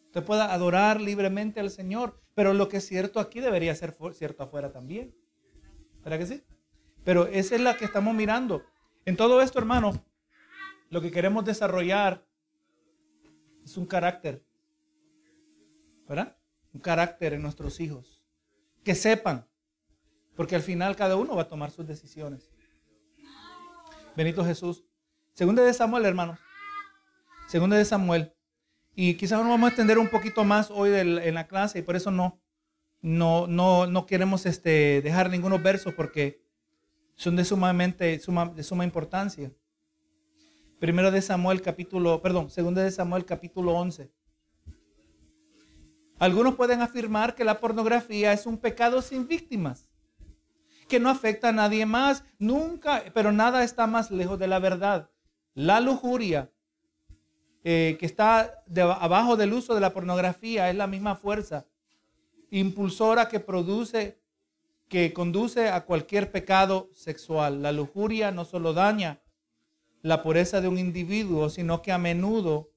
[0.07, 4.45] Usted pueda adorar libremente al Señor, pero lo que es cierto aquí debería ser cierto
[4.45, 5.15] afuera también.
[6.03, 6.43] ¿Verdad que sí?
[7.05, 8.63] Pero esa es la que estamos mirando.
[9.05, 10.05] En todo esto, hermano,
[10.91, 12.25] lo que queremos desarrollar
[13.65, 14.46] es un carácter.
[16.09, 16.37] ¿Verdad?
[16.73, 18.23] Un carácter en nuestros hijos.
[18.85, 19.49] Que sepan.
[20.37, 22.51] Porque al final cada uno va a tomar sus decisiones.
[24.17, 24.85] Benito Jesús.
[25.33, 26.39] Segunda de Samuel, hermanos.
[27.49, 28.33] Segunda de Samuel.
[28.95, 31.97] Y quizás nos vamos a extender un poquito más hoy en la clase y por
[31.97, 32.41] eso no,
[33.03, 36.43] no, no, no queremos este, dejar ningunos versos porque
[37.15, 39.53] son de sumamente suma, de suma importancia.
[40.79, 44.11] Primero de Samuel capítulo, perdón, segundo de Samuel capítulo 11.
[46.19, 49.89] Algunos pueden afirmar que la pornografía es un pecado sin víctimas,
[50.89, 55.11] que no afecta a nadie más, nunca, pero nada está más lejos de la verdad.
[55.55, 56.51] La lujuria
[57.65, 58.63] eh, que está
[59.01, 61.67] abajo del uso de la pornografía es la misma fuerza
[62.51, 64.21] impulsora que produce
[64.89, 67.63] que conduce a cualquier pecado sexual.
[67.63, 69.21] La lujuria no solo daña
[70.03, 72.71] la pureza de un individuo, sino que a menudo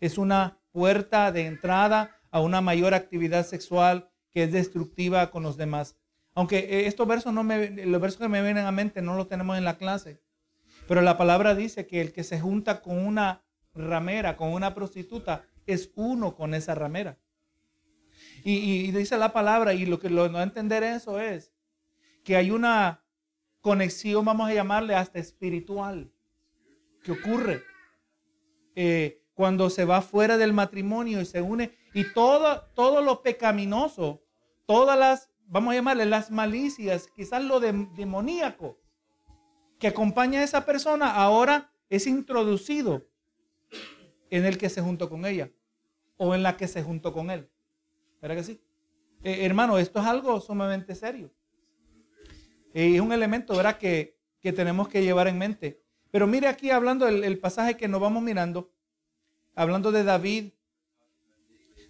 [0.00, 5.56] es una puerta de entrada a una mayor actividad sexual que es destructiva con los
[5.56, 5.96] demás.
[6.34, 9.28] Aunque eh, estos versos no me, los versos que me vienen a mente no los
[9.28, 10.22] tenemos en la clase,
[10.86, 15.44] pero la palabra dice que el que se junta con una ramera, con una prostituta,
[15.66, 17.18] es uno con esa ramera.
[18.42, 21.52] Y, dice la palabra, y lo que lo, no entender eso es
[22.24, 23.04] que hay una
[23.60, 26.10] conexión, vamos a llamarle hasta espiritual,
[27.02, 27.62] que ocurre
[28.74, 34.22] eh, cuando se va fuera del matrimonio y se une, y todo, lo pecaminoso,
[34.66, 38.78] todas las, vamos a llamarle las malicias, quizás lo demoníaco
[39.78, 43.06] que acompaña a esa persona, ahora es introducido
[44.30, 45.50] en el que se juntó con ella
[46.16, 47.50] o en la que se juntó con él.
[48.20, 48.60] ¿Verdad que sí?
[49.22, 51.32] Eh, hermano, esto es algo sumamente serio.
[52.72, 55.82] Y es un elemento, ¿verdad?, que, tenemos que llevar en mente.
[56.10, 58.72] Pero mire aquí hablando del pasaje que nos vamos mirando,
[59.54, 60.52] hablando de David.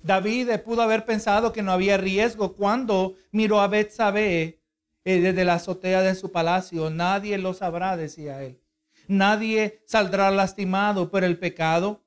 [0.02, 4.60] David pudo haber pensado que no había riesgo cuando miró a Betsabé
[5.04, 6.90] eh, desde la azotea de su palacio.
[6.90, 8.60] Nadie lo sabrá, decía él.
[9.08, 12.02] Nadie saldrá lastimado por el pecado.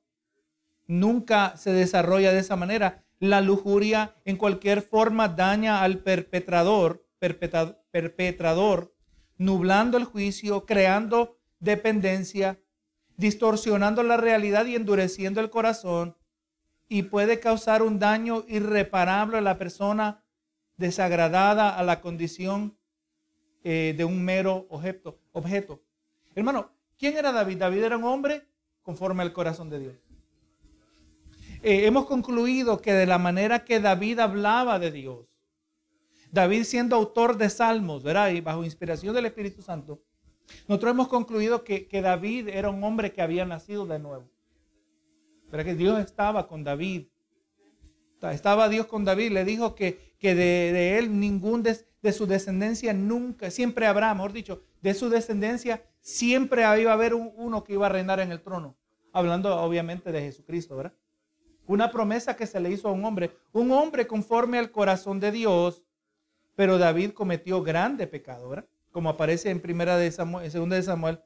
[0.86, 3.04] Nunca se desarrolla de esa manera.
[3.20, 8.94] La lujuria en cualquier forma daña al perpetrador, perpetrador,
[9.38, 12.58] nublando el juicio, creando dependencia,
[13.16, 16.16] distorsionando la realidad y endureciendo el corazón
[16.94, 20.22] y puede causar un daño irreparable a la persona
[20.76, 22.78] desagradada a la condición
[23.64, 25.82] eh, de un mero objeto, objeto.
[26.36, 27.58] Hermano, ¿quién era David?
[27.58, 28.46] David era un hombre
[28.82, 29.94] conforme al corazón de Dios.
[31.64, 35.26] Eh, hemos concluido que de la manera que David hablaba de Dios,
[36.30, 38.30] David siendo autor de salmos, ¿verdad?
[38.30, 40.00] Y bajo inspiración del Espíritu Santo,
[40.68, 44.30] nosotros hemos concluido que, David era un hombre que había nacido de nuevo.
[45.54, 47.06] Pero que Dios estaba con David.
[48.22, 49.30] Estaba Dios con David.
[49.30, 54.32] Le dijo que, que de, él ningún de, de, su descendencia nunca, siempre habrá, mejor
[54.32, 58.42] dicho, de su descendencia siempre iba a haber uno que iba a reinar en el
[58.42, 58.76] trono.
[59.12, 60.94] Hablando obviamente de Jesucristo, ¿verdad?
[61.68, 65.30] Una promesa que se le hizo a un hombre, un hombre conforme al corazón de
[65.30, 65.84] Dios,
[66.56, 68.66] pero David cometió grande pecado, ¿verdad?
[68.90, 71.20] Como aparece en primera de Samuel, en segunda de Samuel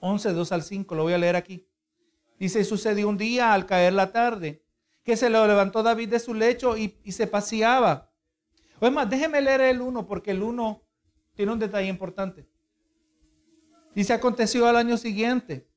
[0.00, 1.68] 11, 2 al 5, lo voy a leer aquí.
[2.38, 4.62] Dice, sucedió un día al caer la tarde,
[5.02, 8.12] que se lo levantó David de su lecho y, se paseaba.
[8.80, 10.82] O es más, déjeme leer el 1 porque el 1
[11.34, 12.46] tiene un detalle importante.
[13.94, 15.68] Dice, aconteció al año siguiente,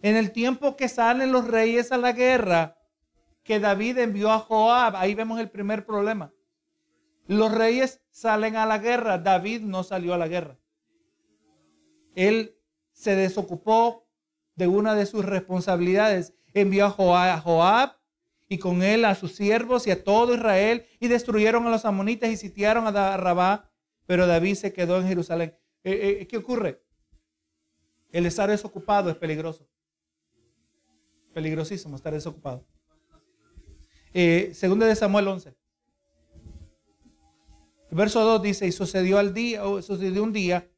[0.00, 2.78] en el tiempo que salen los reyes a la guerra,
[3.42, 4.96] que David envió a Joab.
[4.96, 6.32] Ahí vemos el primer problema.
[7.26, 10.58] Los reyes salen a la guerra, David no salió a la guerra.
[12.14, 12.56] Él
[12.92, 14.03] se desocupó
[14.56, 16.34] de una de sus responsabilidades.
[16.52, 17.96] Envió a Joab,
[18.48, 22.30] y con él a sus siervos y a todo Israel y destruyeron a los amonitas
[22.30, 23.70] y sitiaron a Rabá,
[24.06, 25.56] pero David se quedó en Jerusalén.
[25.82, 26.82] Eh, eh, ¿Qué ocurre?
[28.12, 29.66] El estar desocupado es peligroso.
[31.32, 32.64] Peligrosísimo estar desocupado.
[34.12, 35.56] Eh, segundo de Samuel 11.
[37.90, 40.68] verso 2 dice, y sucedió al día, sucedió un día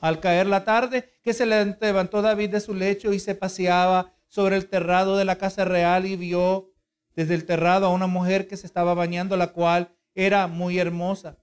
[0.00, 4.56] al caer la tarde, que se levantó David de su lecho y se paseaba sobre
[4.56, 6.72] el terrado de la casa real y vio
[7.14, 11.38] desde el terrado a una mujer que se estaba bañando, la cual era muy hermosa.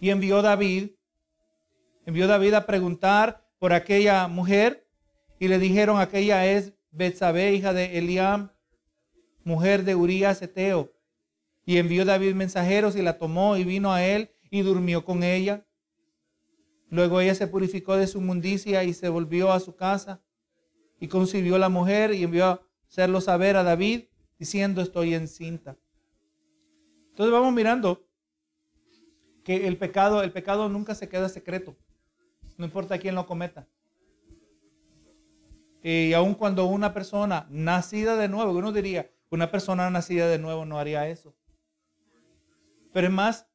[0.00, 0.92] Y envió David,
[2.06, 4.88] envió David a preguntar por aquella mujer
[5.38, 8.52] y le dijeron, aquella es Betsabé, hija de Eliam,
[9.44, 10.92] mujer de Urías Eteo.
[11.64, 15.66] Y envió David mensajeros y la tomó y vino a él y durmió con ella.
[16.90, 20.20] Luego ella se purificó de su mundicia y se volvió a su casa
[20.98, 24.04] y concibió la mujer y envió a hacerlo saber a David
[24.38, 25.76] diciendo estoy encinta.
[27.10, 28.06] Entonces vamos mirando
[29.44, 31.76] que el pecado, el pecado nunca se queda secreto,
[32.58, 33.68] no importa quién lo cometa.
[35.82, 40.66] Y aun cuando una persona nacida de nuevo, uno diría, una persona nacida de nuevo
[40.66, 41.34] no haría eso.
[42.92, 43.49] Pero es más,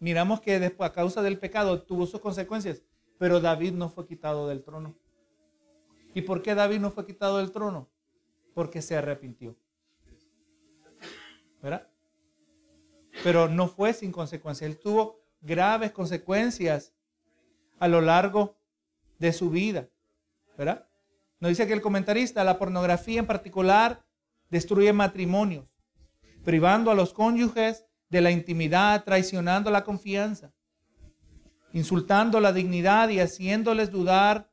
[0.00, 2.82] miramos que después, a causa del pecado tuvo sus consecuencias,
[3.18, 4.96] pero David no fue quitado del trono.
[6.14, 7.88] ¿Y por qué David no fue quitado del trono?
[8.54, 9.54] Porque se arrepintió.
[11.62, 11.86] ¿Verdad?
[13.22, 14.68] Pero no fue sin consecuencias.
[14.68, 16.92] Él tuvo graves consecuencias
[17.78, 18.56] a lo largo
[19.18, 19.88] de su vida.
[20.56, 20.88] ¿Verdad?
[21.38, 24.04] Nos dice que el comentarista, la pornografía en particular,
[24.48, 25.66] destruye matrimonios,
[26.44, 30.52] privando a los cónyuges de la intimidad, traicionando la confianza,
[31.72, 34.50] insultando la dignidad y haciéndoles dudar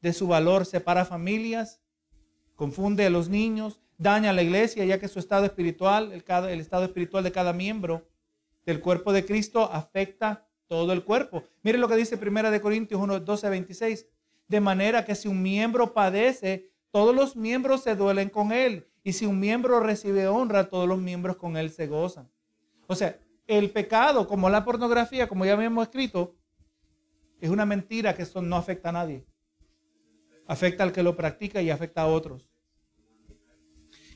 [0.00, 1.80] de su valor, separa familias,
[2.54, 6.84] confunde a los niños, daña a la iglesia, ya que su estado espiritual, el, estado
[6.84, 8.08] espiritual de cada miembro
[8.64, 11.42] del cuerpo de Cristo afecta todo el cuerpo.
[11.62, 14.06] Mire lo que dice Primera de Corintios 1, 12 26.
[14.46, 18.88] De manera que si un miembro padece, todos los miembros se duelen con él.
[19.02, 22.30] Y si un miembro recibe honra, todos los miembros con él se gozan.
[22.90, 26.34] O sea, el pecado, como la pornografía, como ya habíamos escrito,
[27.40, 29.24] es una mentira que eso no afecta a nadie.
[30.48, 32.50] Afecta al que lo practica y afecta a otros.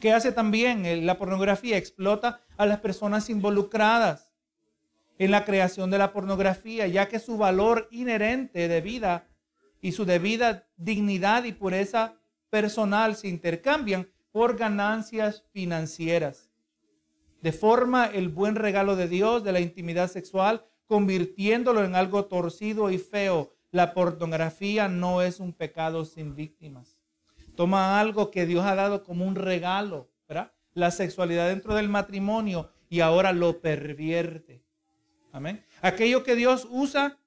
[0.00, 1.06] ¿Qué hace también?
[1.06, 4.32] La pornografía explota a las personas involucradas
[5.18, 9.28] en la creación de la pornografía, ya que su valor inherente de vida
[9.80, 12.16] y su debida dignidad y pureza
[12.50, 16.50] personal se intercambian por ganancias financieras
[17.44, 22.96] deforma el buen regalo de Dios de la intimidad sexual, convirtiéndolo en algo torcido y
[22.96, 23.52] feo.
[23.70, 26.96] La pornografía no es un pecado sin víctimas.
[27.54, 30.52] Toma algo que Dios ha dado como un regalo, ¿verdad?
[30.72, 34.64] La sexualidad dentro del matrimonio y ahora lo pervierte.
[35.30, 35.62] Amén.
[35.82, 37.18] Aquello que Dios usa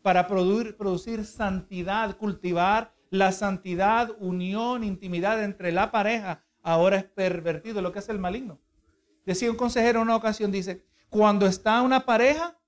[0.00, 7.82] para producir, producir santidad, cultivar la santidad, unión, intimidad entre la pareja, ahora es pervertido,
[7.82, 8.58] lo que es el maligno.
[9.24, 12.58] Decía un consejero en una ocasión, dice, cuando está una pareja,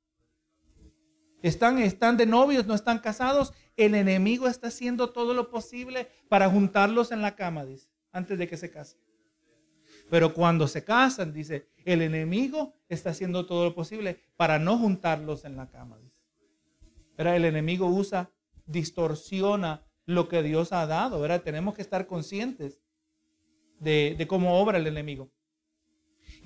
[1.43, 6.49] están, están de novios, no están casados, el enemigo está haciendo todo lo posible para
[6.49, 8.99] juntarlos en la cama, dice, antes de que se casen.
[10.11, 15.45] Pero cuando se casan, dice, el enemigo está haciendo todo lo posible para no juntarlos
[15.45, 15.99] en la cama.
[15.99, 16.17] Dice.
[17.17, 18.31] Pero el enemigo usa,
[18.67, 21.21] distorsiona lo que Dios ha dado.
[21.21, 21.43] ¿verdad?
[21.43, 22.81] Tenemos que estar conscientes
[23.81, 25.31] de, de cómo obra el enemigo.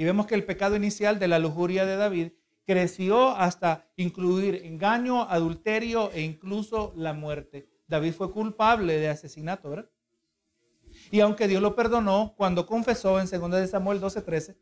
[0.01, 2.33] Y vemos que el pecado inicial de la lujuria de David
[2.65, 7.69] creció hasta incluir engaño, adulterio e incluso la muerte.
[7.87, 9.91] David fue culpable de asesinato, ¿verdad?
[11.11, 14.57] Y aunque Dios lo perdonó, cuando confesó en 2 Samuel 12:13,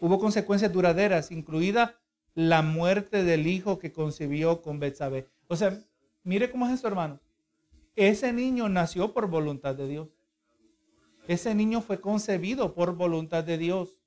[0.00, 2.00] hubo consecuencias duraderas, incluida
[2.34, 5.28] la muerte del hijo que concibió con Betsabé.
[5.48, 5.78] O sea,
[6.24, 7.20] mire cómo es esto, hermano.
[7.94, 10.08] Ese niño nació por voluntad de Dios.
[11.28, 13.99] Ese niño fue concebido por voluntad de Dios.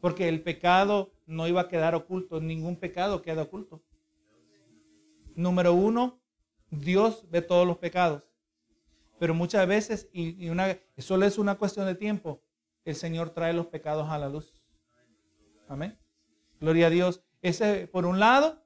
[0.00, 3.82] Porque el pecado no iba a quedar oculto, ningún pecado queda oculto.
[5.34, 6.20] Número uno,
[6.70, 8.28] Dios ve todos los pecados.
[9.18, 12.42] Pero muchas veces, y, una, solo es una cuestión de tiempo,
[12.84, 14.62] el Señor trae los pecados a la luz.
[15.68, 15.98] Amén.
[16.60, 17.22] Gloria a Dios.
[17.42, 18.64] Ese, por un lado,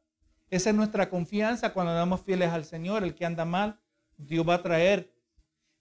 [0.50, 3.02] esa es nuestra confianza cuando damos fieles al Señor.
[3.02, 3.80] El que anda mal,
[4.16, 5.11] Dios va a traer.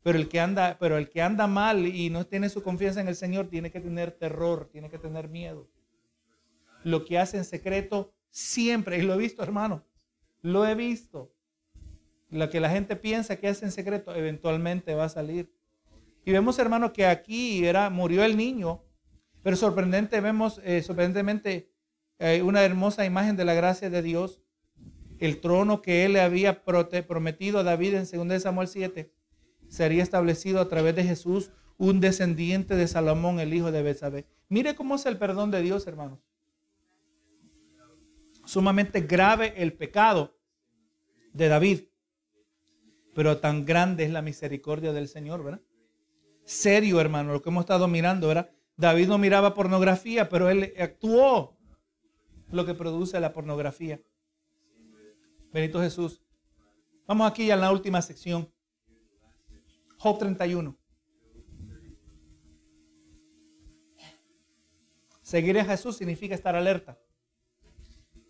[0.04, 3.08] Pero el que anda, pero el que anda mal y no tiene su confianza en
[3.08, 5.70] el Señor tiene que tener terror, tiene que tener miedo.
[6.84, 9.86] Lo que hace en secreto siempre, y lo he visto, hermano,
[10.42, 11.32] lo he visto.
[12.30, 15.54] Lo que la gente piensa que hace en secreto, eventualmente va a salir.
[16.26, 18.84] Y vemos, hermano, que aquí era, murió el niño,
[19.44, 21.72] pero sorprendente, vemos eh, sorprendentemente
[22.18, 24.40] eh, una hermosa imagen de la gracia de Dios.
[25.20, 29.12] El trono que él le había prometido a David en 2 Samuel 7
[29.72, 34.28] sería establecido a través de Jesús, un descendiente de Salomón, el hijo de Betsabé.
[34.50, 36.20] Mire cómo es el perdón de Dios, hermanos.
[38.44, 40.38] Sumamente grave el pecado
[41.32, 41.84] de David,
[43.16, 45.62] pero tan grande es la misericordia del Señor, ¿verdad?
[46.44, 48.52] Serio, hermano, lo que hemos estado mirando, ¿verdad?
[48.76, 51.58] David no miraba pornografía, pero él actuó
[52.52, 54.02] lo que produce la pornografía.
[55.54, 56.22] Benito Jesús.
[57.08, 58.52] Vamos aquí a la última sección.
[60.02, 60.76] Job 31.
[65.22, 66.98] Seguir a Jesús significa estar alerta,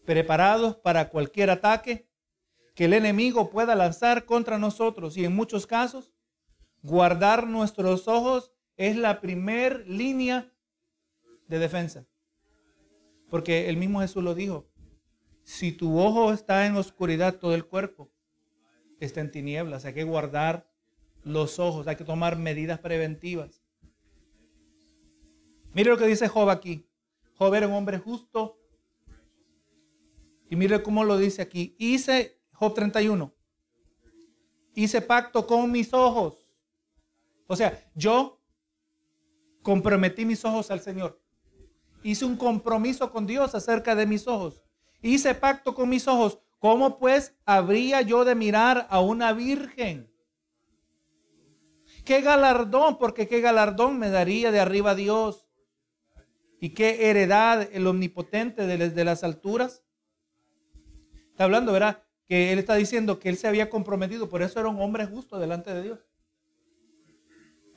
[0.03, 2.09] preparados para cualquier ataque
[2.75, 6.11] que el enemigo pueda lanzar contra nosotros y en muchos casos
[6.81, 10.51] guardar nuestros ojos es la primer línea
[11.47, 12.05] de defensa.
[13.29, 14.69] Porque el mismo Jesús lo dijo,
[15.45, 18.11] si tu ojo está en oscuridad, todo el cuerpo
[18.99, 20.70] está en tinieblas, hay que guardar
[21.23, 23.61] los ojos, hay que tomar medidas preventivas.
[25.73, 26.87] Mire lo que dice Job aquí.
[27.37, 28.57] Job era un hombre justo.
[30.49, 31.75] Y mire cómo lo dice aquí.
[31.79, 33.33] Hice, Job 31,
[34.75, 36.53] hice pacto con mis ojos.
[37.47, 38.41] O sea, yo
[39.61, 41.21] comprometí mis ojos al Señor.
[42.03, 44.61] Hice un compromiso con Dios acerca de mis ojos.
[45.01, 46.39] Hice pacto con mis ojos.
[46.59, 50.10] ¿Cómo pues habría yo de mirar a una virgen?
[52.05, 52.97] ¿Qué galardón?
[52.97, 55.47] Porque qué galardón me daría de arriba Dios.
[56.59, 59.83] ¿Y qué heredad el omnipotente de las alturas?
[61.31, 62.03] Está hablando, ¿verdad?
[62.27, 65.39] Que él está diciendo que él se había comprometido, por eso era un hombre justo
[65.39, 65.99] delante de Dios.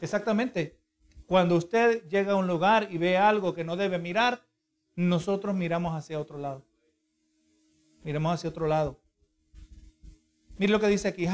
[0.01, 0.79] Exactamente.
[1.27, 4.47] Cuando usted llega a un lugar y ve algo que no debe mirar,
[4.95, 6.67] nosotros miramos hacia otro lado.
[8.03, 9.01] Miramos hacia otro lado.
[10.59, 11.27] Mire lo que dice aquí.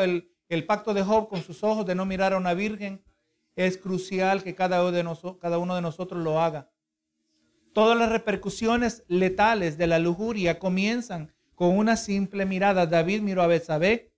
[0.00, 3.04] el, el pacto de Job con sus ojos de no mirar a una virgen
[3.56, 6.70] es crucial que cada uno de, nosotros, lo haga.
[7.72, 12.86] Todas las repercusiones letales de la lujuria comienzan con una simple mirada.
[12.86, 14.12] David miró a Betsabé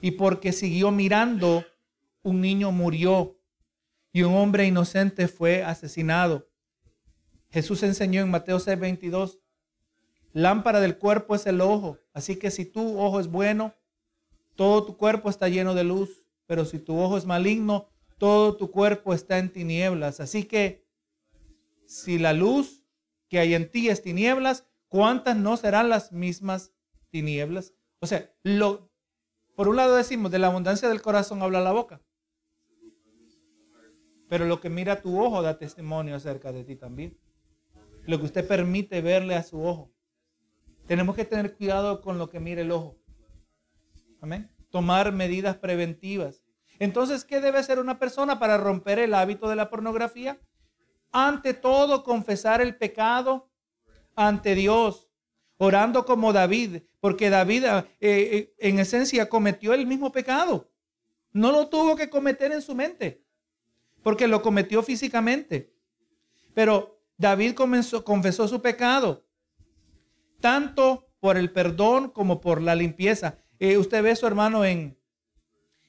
[0.00, 1.64] y porque siguió mirando,
[2.22, 3.40] un niño murió
[4.12, 6.48] y un hombre inocente fue asesinado.
[7.50, 9.38] Jesús enseñó en Mateo 6:22,
[10.32, 13.74] lámpara del cuerpo es el ojo, así que si tu ojo es bueno,
[14.58, 17.86] todo tu cuerpo está lleno de luz, pero si tu ojo es maligno,
[18.18, 20.18] todo tu cuerpo está en tinieblas.
[20.18, 20.84] Así que
[21.86, 22.84] si la luz
[23.28, 26.72] que hay en ti es tinieblas, ¿cuántas no serán las mismas
[27.10, 27.72] tinieblas?
[28.00, 28.90] O sea, lo,
[29.54, 32.02] por un lado decimos, de la abundancia del corazón habla la boca.
[34.28, 37.16] Pero lo que mira tu ojo da testimonio acerca de ti también.
[38.06, 39.92] Lo que usted permite verle a su ojo.
[40.88, 42.98] Tenemos que tener cuidado con lo que mira el ojo.
[44.70, 46.42] Tomar medidas preventivas.
[46.78, 50.38] Entonces, ¿qué debe hacer una persona para romper el hábito de la pornografía?
[51.10, 53.50] Ante todo, confesar el pecado
[54.14, 55.08] ante Dios,
[55.58, 60.70] orando como David, porque David eh, eh, en esencia cometió el mismo pecado.
[61.32, 63.24] No lo tuvo que cometer en su mente,
[64.02, 65.72] porque lo cometió físicamente.
[66.52, 69.24] Pero David comenzó, confesó su pecado,
[70.40, 73.38] tanto por el perdón como por la limpieza.
[73.58, 74.96] Eh, usted ve su hermano en,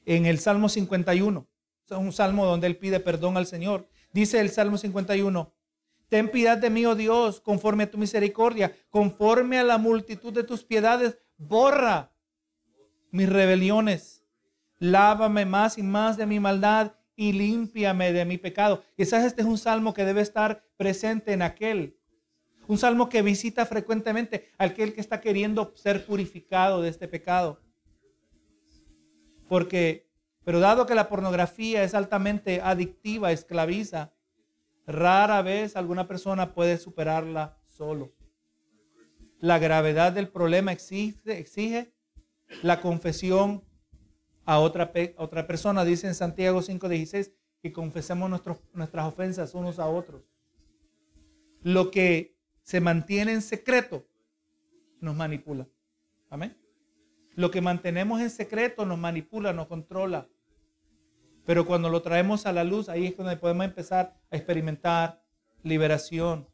[0.05, 1.47] en el Salmo 51.
[1.89, 3.87] Es un salmo donde él pide perdón al Señor.
[4.11, 5.53] Dice el Salmo 51,
[6.07, 10.43] ten piedad de mí, oh Dios, conforme a tu misericordia, conforme a la multitud de
[10.43, 12.11] tus piedades, borra
[13.11, 14.23] mis rebeliones,
[14.77, 18.83] lávame más y más de mi maldad y límpiame de mi pecado.
[18.95, 21.98] Quizás este es un salmo que debe estar presente en aquel
[22.69, 27.59] un salmo que visita frecuentemente a aquel que está queriendo ser purificado de este pecado.
[29.47, 30.07] Porque,
[30.43, 34.13] pero dado que la pornografía es altamente adictiva, esclaviza,
[34.85, 38.13] rara vez alguna persona puede superarla solo.
[39.39, 41.91] La gravedad del problema exige, exige
[42.61, 43.63] la confesión
[44.45, 45.83] a otra, otra persona.
[45.85, 47.31] Dice en Santiago 5:16
[47.63, 48.29] que confesemos
[48.73, 50.21] nuestras ofensas unos a otros.
[51.63, 52.38] Lo que
[52.69, 54.05] se mantiene en secreto
[55.01, 55.67] nos manipula.
[56.29, 56.55] Amén.
[57.33, 60.29] Lo que mantenemos en secreto nos manipula, nos controla.
[61.47, 65.19] Pero cuando lo traemos a la luz, ahí es donde podemos empezar a experimentar
[65.63, 66.47] liberación.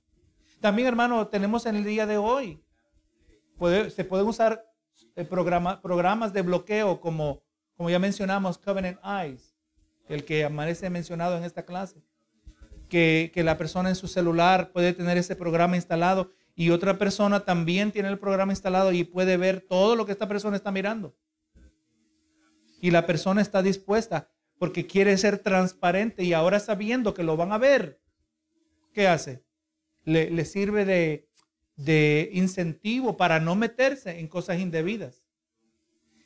[0.61, 2.63] También, hermano, tenemos en el día de hoy,
[3.93, 4.65] se pueden usar
[5.17, 7.43] eh, programas de bloqueo como,
[7.75, 9.53] como ya mencionamos, Covenant Eyes,
[10.07, 12.01] el que amanece mencionado en esta clase.
[12.89, 17.91] Que, la persona en su celular puede tener ese programa instalado y otra persona también
[17.91, 21.15] tiene el programa instalado y puede ver todo lo que esta persona está mirando.
[22.81, 27.51] Y la persona está dispuesta porque quiere ser transparente y ahora sabiendo que lo van
[27.51, 27.99] a ver,
[28.93, 29.43] ¿qué hace?
[30.03, 31.27] Le, sirve de,
[31.75, 35.25] de incentivo para no meterse en cosas indebidas.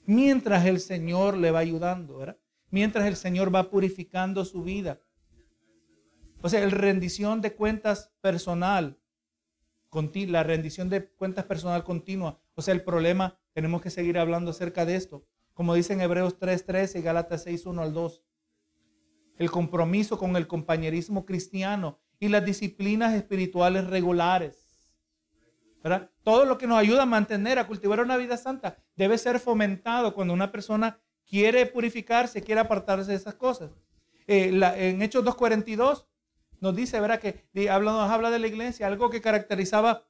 [0.06, 2.38] Mientras el Señor le va ayudando, ¿verdad?
[2.72, 5.00] Mientras el Señor va purificando su vida.
[6.42, 9.00] O sea, el rendición de cuentas personal
[10.28, 12.40] la rendición de cuentas personal continua.
[12.56, 15.26] O sea, el problema, tenemos que seguir hablando acerca de esto.
[15.54, 18.24] Como dice en Hebreos 3.13 y Gálatas 6.1 al 2.
[19.38, 24.66] El compromiso con el compañerismo cristiano y las disciplinas espirituales regulares.
[25.82, 26.12] ¿verdad?
[26.24, 30.14] Todo lo que nos ayuda a mantener, a cultivar una vida santa, debe ser fomentado
[30.14, 33.72] cuando una persona quiere purificarse, quiere apartarse de esas cosas.
[34.28, 36.06] Eh, en Hechos 2.42
[36.62, 37.20] nos dice, ¿verdad?
[37.20, 40.08] Que habla, nos habla de la iglesia, algo que caracterizaba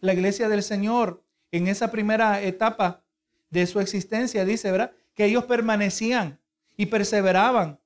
[0.00, 3.04] la iglesia del Señor en esa primera etapa
[3.50, 4.92] de su existencia, dice, ¿verdad?
[5.14, 6.40] Que ellos permanecían
[6.76, 7.80] y perseveraban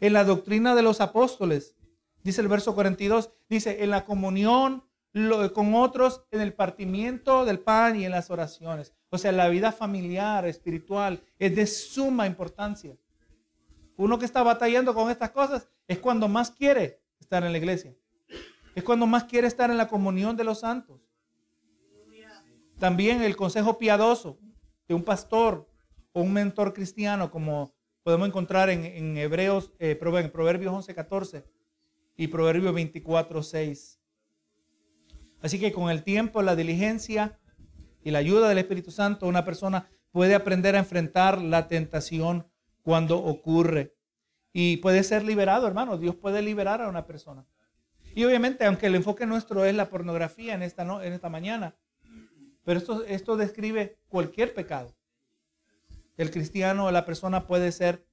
[0.00, 1.74] en la doctrina de los apóstoles.
[2.22, 4.84] Dice el verso 42, dice, en la comunión
[5.54, 8.92] con otros, en el partimiento del pan y en las oraciones.
[9.10, 12.96] O sea, la vida familiar, espiritual, es de suma importancia.
[13.98, 17.96] Uno que está batallando con estas cosas es cuando más quiere estar en la iglesia.
[18.76, 21.00] Es cuando más quiere estar en la comunión de los santos.
[22.78, 24.38] También el consejo piadoso
[24.86, 25.68] de un pastor
[26.12, 31.44] o un mentor cristiano, como podemos encontrar en, Hebreos, eh, Proverbios 11, 14
[32.16, 34.00] y Proverbios 24, 6.
[35.42, 37.40] Así que con el tiempo, la diligencia
[38.04, 42.46] y la ayuda del Espíritu Santo, una persona puede aprender a enfrentar la tentación
[42.88, 43.94] cuando ocurre
[44.50, 45.98] y puede ser liberado, hermano.
[45.98, 47.46] Dios puede liberar a una persona.
[48.14, 51.76] Y obviamente, aunque el enfoque nuestro es la pornografía en esta, en esta mañana,
[52.64, 54.96] pero esto, esto describe cualquier pecado.
[56.16, 58.06] El cristiano o la persona puede ser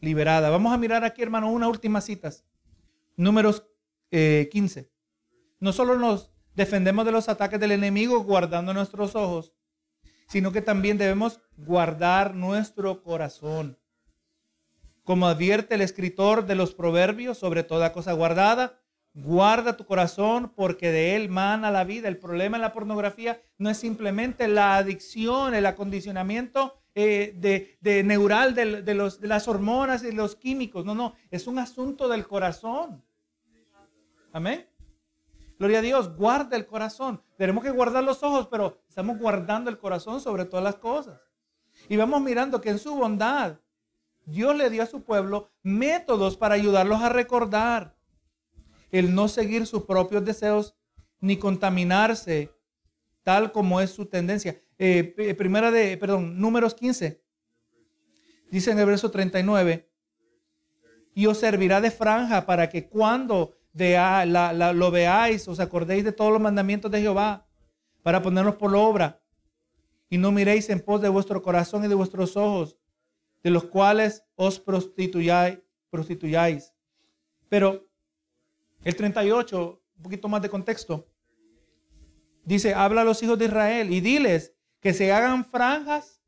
[0.00, 0.50] liberada.
[0.50, 2.30] Vamos a mirar aquí, hermano, una última cita.
[3.16, 3.62] Números
[4.10, 4.80] 15.
[4.80, 4.90] Eh,
[5.60, 9.54] no solo nos defendemos de los ataques del enemigo guardando nuestros ojos,
[10.26, 13.78] sino que también debemos guardar nuestro corazón
[15.06, 18.80] como advierte el escritor de los proverbios sobre toda cosa guardada,
[19.14, 22.08] guarda tu corazón porque de él mana la vida.
[22.08, 28.56] El problema en la pornografía no es simplemente la adicción, el acondicionamiento eh, de, neural
[28.56, 28.94] de, de,
[29.28, 30.84] las hormonas y los químicos.
[30.84, 33.04] No, no, es un asunto del corazón.
[34.32, 34.68] Amén.
[35.56, 37.22] Gloria a Dios, guarda el corazón.
[37.38, 41.20] Tenemos que guardar los ojos, pero estamos guardando el corazón sobre todas las cosas.
[41.88, 43.60] Y vamos mirando que en su bondad
[44.26, 47.96] Dios le dio a su pueblo métodos para ayudarlos a recordar
[48.90, 50.74] el no seguir sus propios deseos
[51.20, 52.52] ni contaminarse
[53.22, 54.60] tal como es su tendencia.
[54.78, 57.22] Eh, primera de, perdón, números 15.
[58.50, 59.90] Dice en el verso 39,
[61.14, 66.40] y os servirá de franja para que cuando lo veáis, os acordéis de todos los
[66.40, 67.46] mandamientos de Jehová,
[68.02, 69.20] para ponerlos por obra,
[70.08, 72.76] y no miréis en pos de vuestro corazón y de vuestros ojos,
[73.46, 75.60] de los cuales os prostituyáis.
[75.88, 76.74] prostituyáis.
[77.48, 77.88] Pero
[78.82, 81.06] el 38, un poquito más de contexto,
[82.42, 86.20] dice, habla a los hijos de Israel y diles que se hagan franjas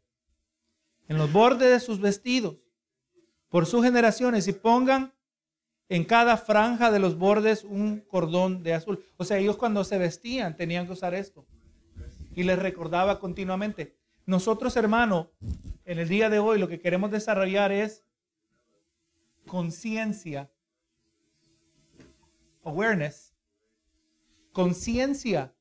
[1.09, 2.59] en los bordes de sus vestidos
[3.49, 5.12] por sus generaciones y pongan
[5.89, 9.05] en cada franja de los bordes un cordón de azul.
[9.16, 11.45] O sea, ellos cuando se vestían tenían que usar esto.
[12.36, 13.97] Y les recordaba continuamente.
[14.28, 15.32] Nosotros, hermano,
[15.86, 18.05] en el día de hoy lo que queremos desarrollar es
[19.46, 20.52] conciencia,
[22.62, 23.34] awareness,
[24.52, 25.55] conciencia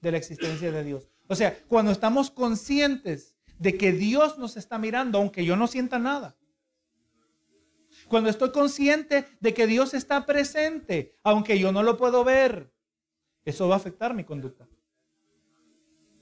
[0.00, 1.08] de la existencia de Dios.
[1.28, 6.00] O sea, cuando estamos conscientes de que Dios nos está mirando, aunque yo no sienta
[6.00, 6.36] nada.
[8.08, 12.74] Cuando estoy consciente de que Dios está presente, aunque yo no lo puedo ver,
[13.44, 14.66] eso va a afectar mi conducta.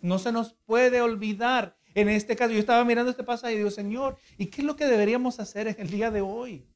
[0.02, 3.70] No se nos puede olvidar en este caso, yo estaba mirando este pasaje y digo,
[3.70, 6.66] Señor, ¿y qué es lo que deberíamos hacer en el día de hoy?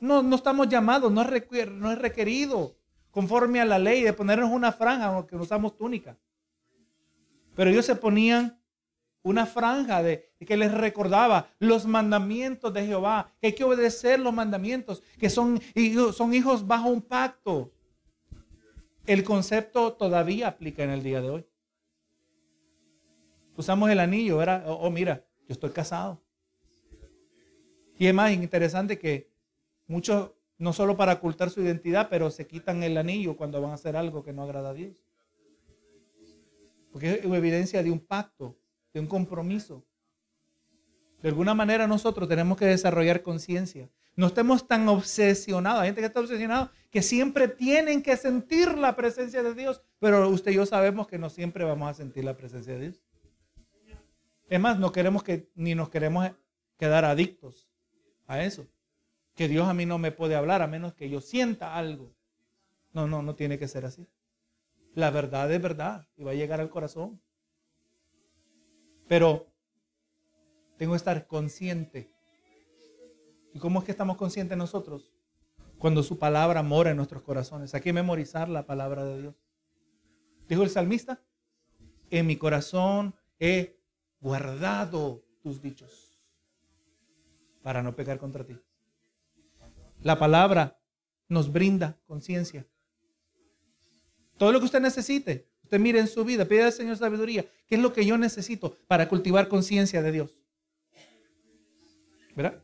[0.00, 2.76] No, no estamos llamados, no es, no es requerido
[3.10, 6.16] conforme a la ley de ponernos una franja, aunque usamos túnica.
[7.56, 8.60] Pero ellos se ponían
[9.22, 14.32] una franja de, que les recordaba los mandamientos de Jehová, que hay que obedecer los
[14.32, 15.60] mandamientos, que son,
[16.14, 17.72] son hijos bajo un pacto.
[19.06, 21.46] El concepto todavía aplica en el día de hoy.
[23.58, 24.62] Usamos el anillo, ¿verdad?
[24.68, 26.22] Oh, oh mira, yo estoy casado.
[27.98, 29.32] Y es más interesante que
[29.88, 33.74] muchos, no solo para ocultar su identidad, pero se quitan el anillo cuando van a
[33.74, 35.02] hacer algo que no agrada a Dios.
[36.92, 38.56] Porque es evidencia de un pacto,
[38.94, 39.84] de un compromiso.
[41.20, 43.90] De alguna manera nosotros tenemos que desarrollar conciencia.
[44.14, 45.80] No estemos tan obsesionados.
[45.80, 50.28] Hay gente que está obsesionada que siempre tienen que sentir la presencia de Dios, pero
[50.28, 53.02] usted y yo sabemos que no siempre vamos a sentir la presencia de Dios.
[54.48, 56.30] Es más, no queremos que ni nos queremos
[56.78, 57.68] quedar adictos
[58.26, 58.66] a eso.
[59.34, 62.14] Que Dios a mí no me puede hablar a menos que yo sienta algo.
[62.92, 64.08] No, no, no tiene que ser así.
[64.94, 67.20] La verdad es verdad y va a llegar al corazón.
[69.06, 69.52] Pero
[70.76, 72.10] tengo que estar consciente.
[73.52, 75.12] ¿Y cómo es que estamos conscientes nosotros?
[75.78, 77.74] Cuando su palabra mora en nuestros corazones.
[77.74, 79.34] Hay que memorizar la palabra de Dios.
[80.48, 81.22] Dijo el salmista,
[82.10, 83.77] en mi corazón he
[84.20, 86.18] guardado tus dichos
[87.62, 88.58] para no pecar contra ti.
[90.00, 90.78] La palabra
[91.28, 92.66] nos brinda conciencia.
[94.36, 97.44] Todo lo que usted necesite, usted mire en su vida, pide al Señor sabiduría.
[97.66, 100.30] ¿Qué es lo que yo necesito para cultivar conciencia de Dios?
[102.36, 102.62] ¿Verdad?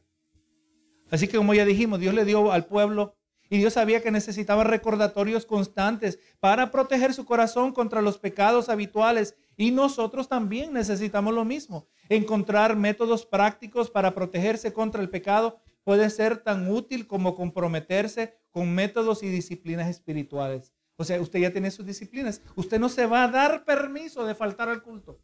[1.11, 3.17] Así que como ya dijimos, Dios le dio al pueblo
[3.51, 9.37] y Dios sabía que necesitaba recordatorios constantes para proteger su corazón contra los pecados habituales.
[9.57, 11.87] Y nosotros también necesitamos lo mismo.
[12.09, 18.75] Encontrar métodos prácticos para protegerse contra el pecado puede ser tan útil como comprometerse con
[18.75, 20.73] métodos y disciplinas espirituales.
[20.97, 22.41] O sea, usted ya tiene sus disciplinas.
[22.57, 25.21] Usted no se va a dar permiso de faltar al culto.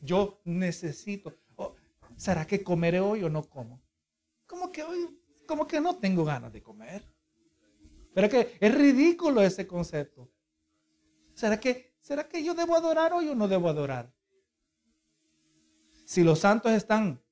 [0.00, 1.34] Yo necesito.
[1.56, 1.74] Oh,
[2.16, 3.82] ¿Será que comeré hoy o no como?
[4.46, 5.08] ¿Cómo que hoy?
[5.46, 7.04] ¿Cómo que no tengo ganas de comer?
[8.14, 10.30] ¿Será que es ridículo ese concepto?
[11.34, 14.12] ¿Será que, ¿Será que yo debo adorar hoy o no debo adorar?
[16.04, 17.22] Si los santos están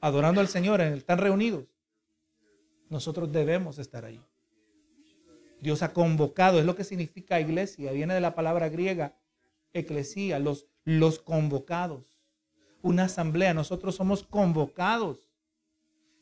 [0.00, 1.64] adorando al Señor, están reunidos,
[2.88, 4.24] nosotros debemos estar ahí.
[5.60, 9.18] Dios ha convocado, es lo que significa iglesia, viene de la palabra griega,
[9.72, 12.16] eclesía, los, los convocados.
[12.82, 15.28] Una asamblea, nosotros somos convocados.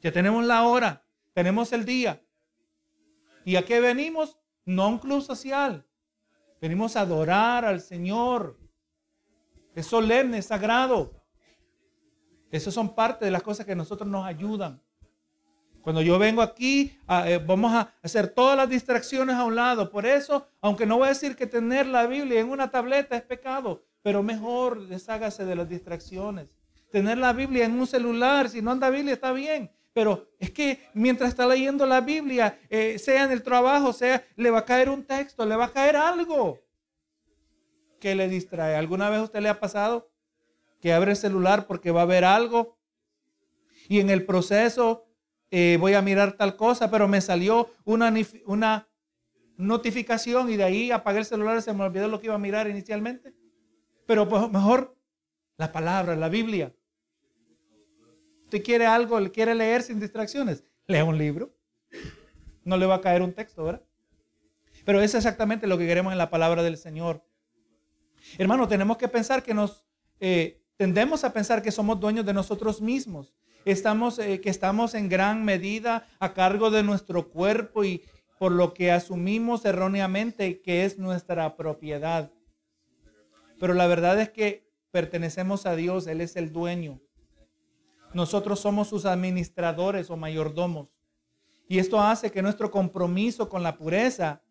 [0.00, 1.04] Ya tenemos la hora,
[1.34, 2.24] tenemos el día.
[3.44, 4.38] ¿Y a qué venimos?
[4.64, 5.86] No un club social.
[6.62, 8.56] Venimos a adorar al Señor.
[9.74, 11.12] Es solemne, es sagrado.
[12.52, 14.80] Esas son parte de las cosas que a nosotros nos ayudan.
[15.80, 19.90] Cuando yo vengo aquí, eh, vamos a hacer todas las distracciones a un lado.
[19.90, 23.22] Por eso, aunque no voy a decir que tener la Biblia en una tableta es
[23.22, 26.46] pecado, pero mejor deshágase de las distracciones.
[26.92, 29.72] Tener la Biblia en un celular, si no anda Biblia, está bien.
[29.92, 34.50] Pero es que mientras está leyendo la Biblia, eh, sea en el trabajo, sea, le
[34.50, 36.58] va a caer un texto, le va a caer algo
[38.00, 38.74] que le distrae.
[38.74, 40.10] ¿Alguna vez a usted le ha pasado
[40.80, 42.76] que abre el celular porque va a ver algo
[43.88, 45.06] y en el proceso
[45.50, 48.12] eh, voy a mirar tal cosa, pero me salió una,
[48.46, 48.88] una
[49.58, 52.38] notificación y de ahí apagué el celular y se me olvidó lo que iba a
[52.38, 53.34] mirar inicialmente.
[54.06, 54.96] Pero pues, mejor
[55.58, 56.74] la palabra, la Biblia.
[58.52, 61.54] Usted quiere algo, le quiere leer sin distracciones, lea un libro.
[62.64, 63.82] No le va a caer un texto, ¿verdad?
[64.84, 67.24] Pero es exactamente lo que queremos en la palabra del Señor.
[68.36, 69.86] Hermano, tenemos que pensar que nos
[70.20, 73.34] eh, tendemos a pensar que somos dueños de nosotros mismos
[73.64, 78.04] estamos, eh, que estamos en gran medida a cargo de nuestro cuerpo y
[78.38, 82.30] por lo que asumimos erróneamente que es nuestra propiedad.
[83.58, 87.00] Pero la verdad es que pertenecemos a Dios, Él es el dueño.
[88.14, 90.88] Nosotros somos sus administradores o mayordomos.
[91.68, 94.42] Y esto hace que nuestro compromiso con la pureza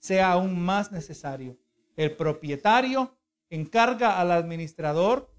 [0.00, 1.56] sea aún más necesario.
[1.96, 3.16] El propietario
[3.50, 5.32] encarga al administrador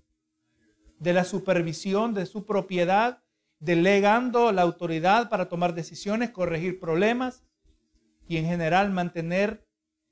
[1.00, 3.22] de la supervisión de su propiedad,
[3.60, 7.44] delegando la autoridad para tomar decisiones, corregir problemas
[8.28, 9.68] y en general mantener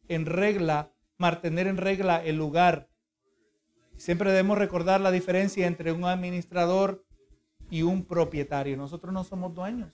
[0.08, 2.90] en regla, mantener en regla el lugar.
[3.98, 7.06] Siempre debemos recordar la diferencia entre un administrador
[7.74, 8.78] y un propietario.
[8.78, 9.90] Nosotros no somos dueños.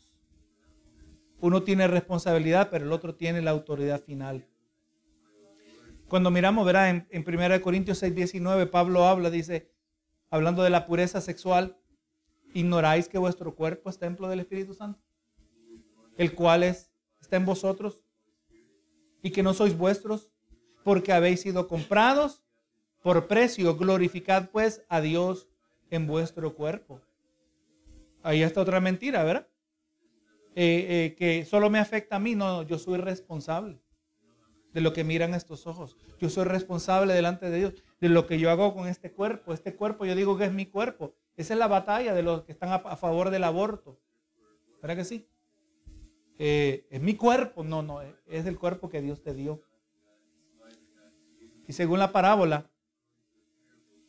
[1.40, 4.46] Uno tiene responsabilidad, pero el otro tiene la autoridad final.
[6.10, 9.72] Cuando miramos, verá, en, en 1 Corintios 6, 19, Pablo habla, dice,
[10.30, 11.78] hablando de la pureza sexual,
[12.54, 15.00] ¿ignoráis que vuestro cuerpo es templo del Espíritu Santo?
[16.18, 16.92] el cual es,
[17.22, 18.04] está en vosotros
[19.24, 20.34] y que no sois vuestros,
[20.84, 22.44] porque habéis sido comprados
[23.02, 23.78] por precio.
[23.78, 25.48] Glorificad pues a Dios
[25.90, 27.00] en vuestro cuerpo.
[28.24, 29.48] Ahí está otra mentira, ¿verdad?
[30.56, 32.36] Eh, eh, que solo me afecta a mí.
[32.36, 33.80] No, yo soy responsable
[34.74, 35.98] de lo que miran estos ojos.
[36.20, 39.54] Yo soy responsable delante de Dios de lo que yo hago con este cuerpo.
[39.54, 41.16] Este cuerpo yo digo que es mi cuerpo.
[41.38, 44.00] Esa es la batalla de los que están a, favor del aborto.
[44.82, 45.30] ¿Verdad que sí?
[46.38, 47.64] Eh, es mi cuerpo.
[47.64, 49.62] No, no, es el cuerpo que Dios te dio.
[51.68, 52.70] Y según la parábola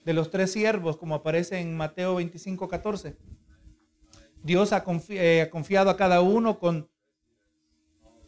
[0.04, 3.16] de los tres siervos, como aparece en Mateo 25, 14,
[4.42, 4.72] Dios
[5.08, 6.88] eh, ha, confiado a cada uno con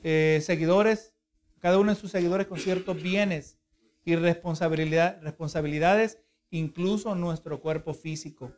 [0.03, 1.15] eh, seguidores,
[1.59, 3.59] cada uno de sus seguidores con ciertos bienes
[4.05, 6.19] y responsabilidad, responsabilidades,
[6.51, 8.53] incluso nuestro cuerpo físico.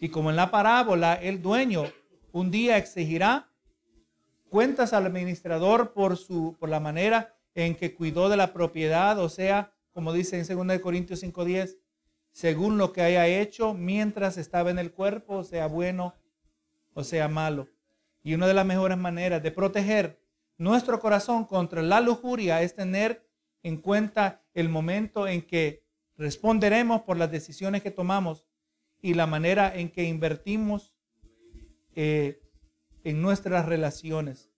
[0.00, 1.84] Y como en la parábola, el dueño
[2.32, 3.50] un día exigirá
[4.50, 9.28] cuentas al administrador por, su, por la manera en que cuidó de la propiedad, o
[9.28, 11.78] sea, como dice en 2 Corintios 5:10,
[12.32, 16.14] según lo que haya hecho mientras estaba en el cuerpo, sea bueno
[16.94, 17.68] o sea malo.
[18.22, 20.18] Y una de las mejores maneras de proteger
[20.56, 23.28] nuestro corazón contra la lujuria es tener
[23.62, 25.84] en cuenta el momento en que
[26.16, 28.46] responderemos por las decisiones que tomamos
[29.02, 30.94] y la manera en que invertimos
[31.94, 32.40] eh,
[33.02, 34.50] en nuestras relaciones.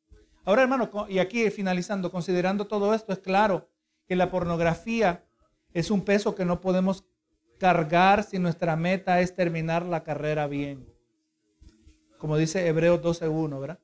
[0.44, 3.68] Ahora, hermano, y aquí finalizando, considerando todo esto, es claro
[4.06, 5.24] que la pornografía
[5.72, 7.04] es un peso que no podemos
[7.58, 10.95] cargar si nuestra meta es terminar la carrera bien
[12.18, 13.78] como dice Hebreos 12.1, ¿verdad?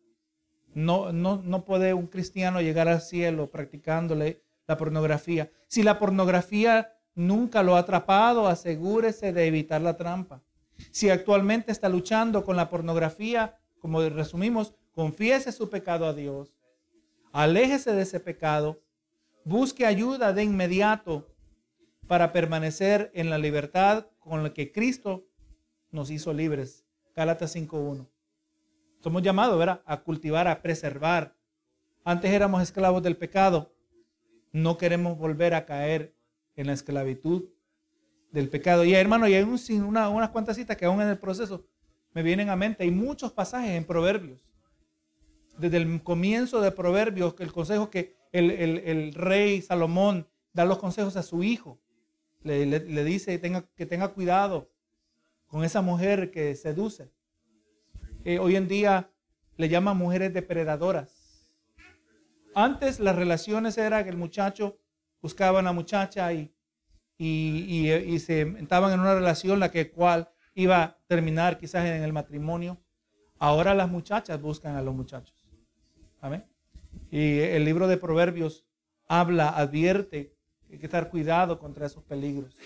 [0.74, 5.50] No, no, no puede un cristiano llegar al cielo practicándole la pornografía.
[5.68, 10.42] Si la pornografía nunca lo ha atrapado, asegúrese de evitar la trampa.
[10.90, 16.56] Si actualmente está luchando con la pornografía, como resumimos, confiese su pecado a Dios.
[17.32, 18.82] Aléjese de ese pecado.
[19.44, 21.28] Busque ayuda de inmediato
[22.06, 25.24] para permanecer en la libertad con la que Cristo
[25.90, 26.84] nos hizo libres.
[27.14, 28.06] Gálatas 5.1.
[29.02, 29.82] Somos llamados, ¿verdad?
[29.84, 31.34] A cultivar, a preservar.
[32.04, 33.74] Antes éramos esclavos del pecado.
[34.52, 36.14] No queremos volver a caer
[36.54, 37.48] en la esclavitud
[38.30, 38.84] del pecado.
[38.84, 41.66] Y hermano, y hay un, una, unas cuantas citas que aún en el proceso
[42.14, 42.84] me vienen a mente.
[42.84, 44.40] Hay muchos pasajes en Proverbios.
[45.58, 51.24] Desde el comienzo de Proverbios, el consejo que el, rey Salomón da los consejos a
[51.24, 51.80] su hijo.
[52.44, 53.40] Le, dice
[53.74, 54.70] que tenga cuidado
[55.48, 57.10] con esa mujer que seduce.
[58.24, 59.10] Eh, hoy en día
[59.56, 61.50] le llaman mujeres depredadoras.
[62.54, 64.78] Antes las relaciones era que el muchacho
[65.20, 66.54] buscaba a una muchacha y,
[67.18, 72.12] y, se estaban en una relación la que cual iba a terminar quizás en el
[72.12, 72.78] matrimonio.
[73.38, 75.50] Ahora las muchachas buscan a los muchachos.
[76.20, 76.44] Amén.
[77.10, 78.64] Y el libro de Proverbios
[79.08, 80.36] habla, advierte
[80.68, 82.56] que hay que estar cuidado contra esos peligros.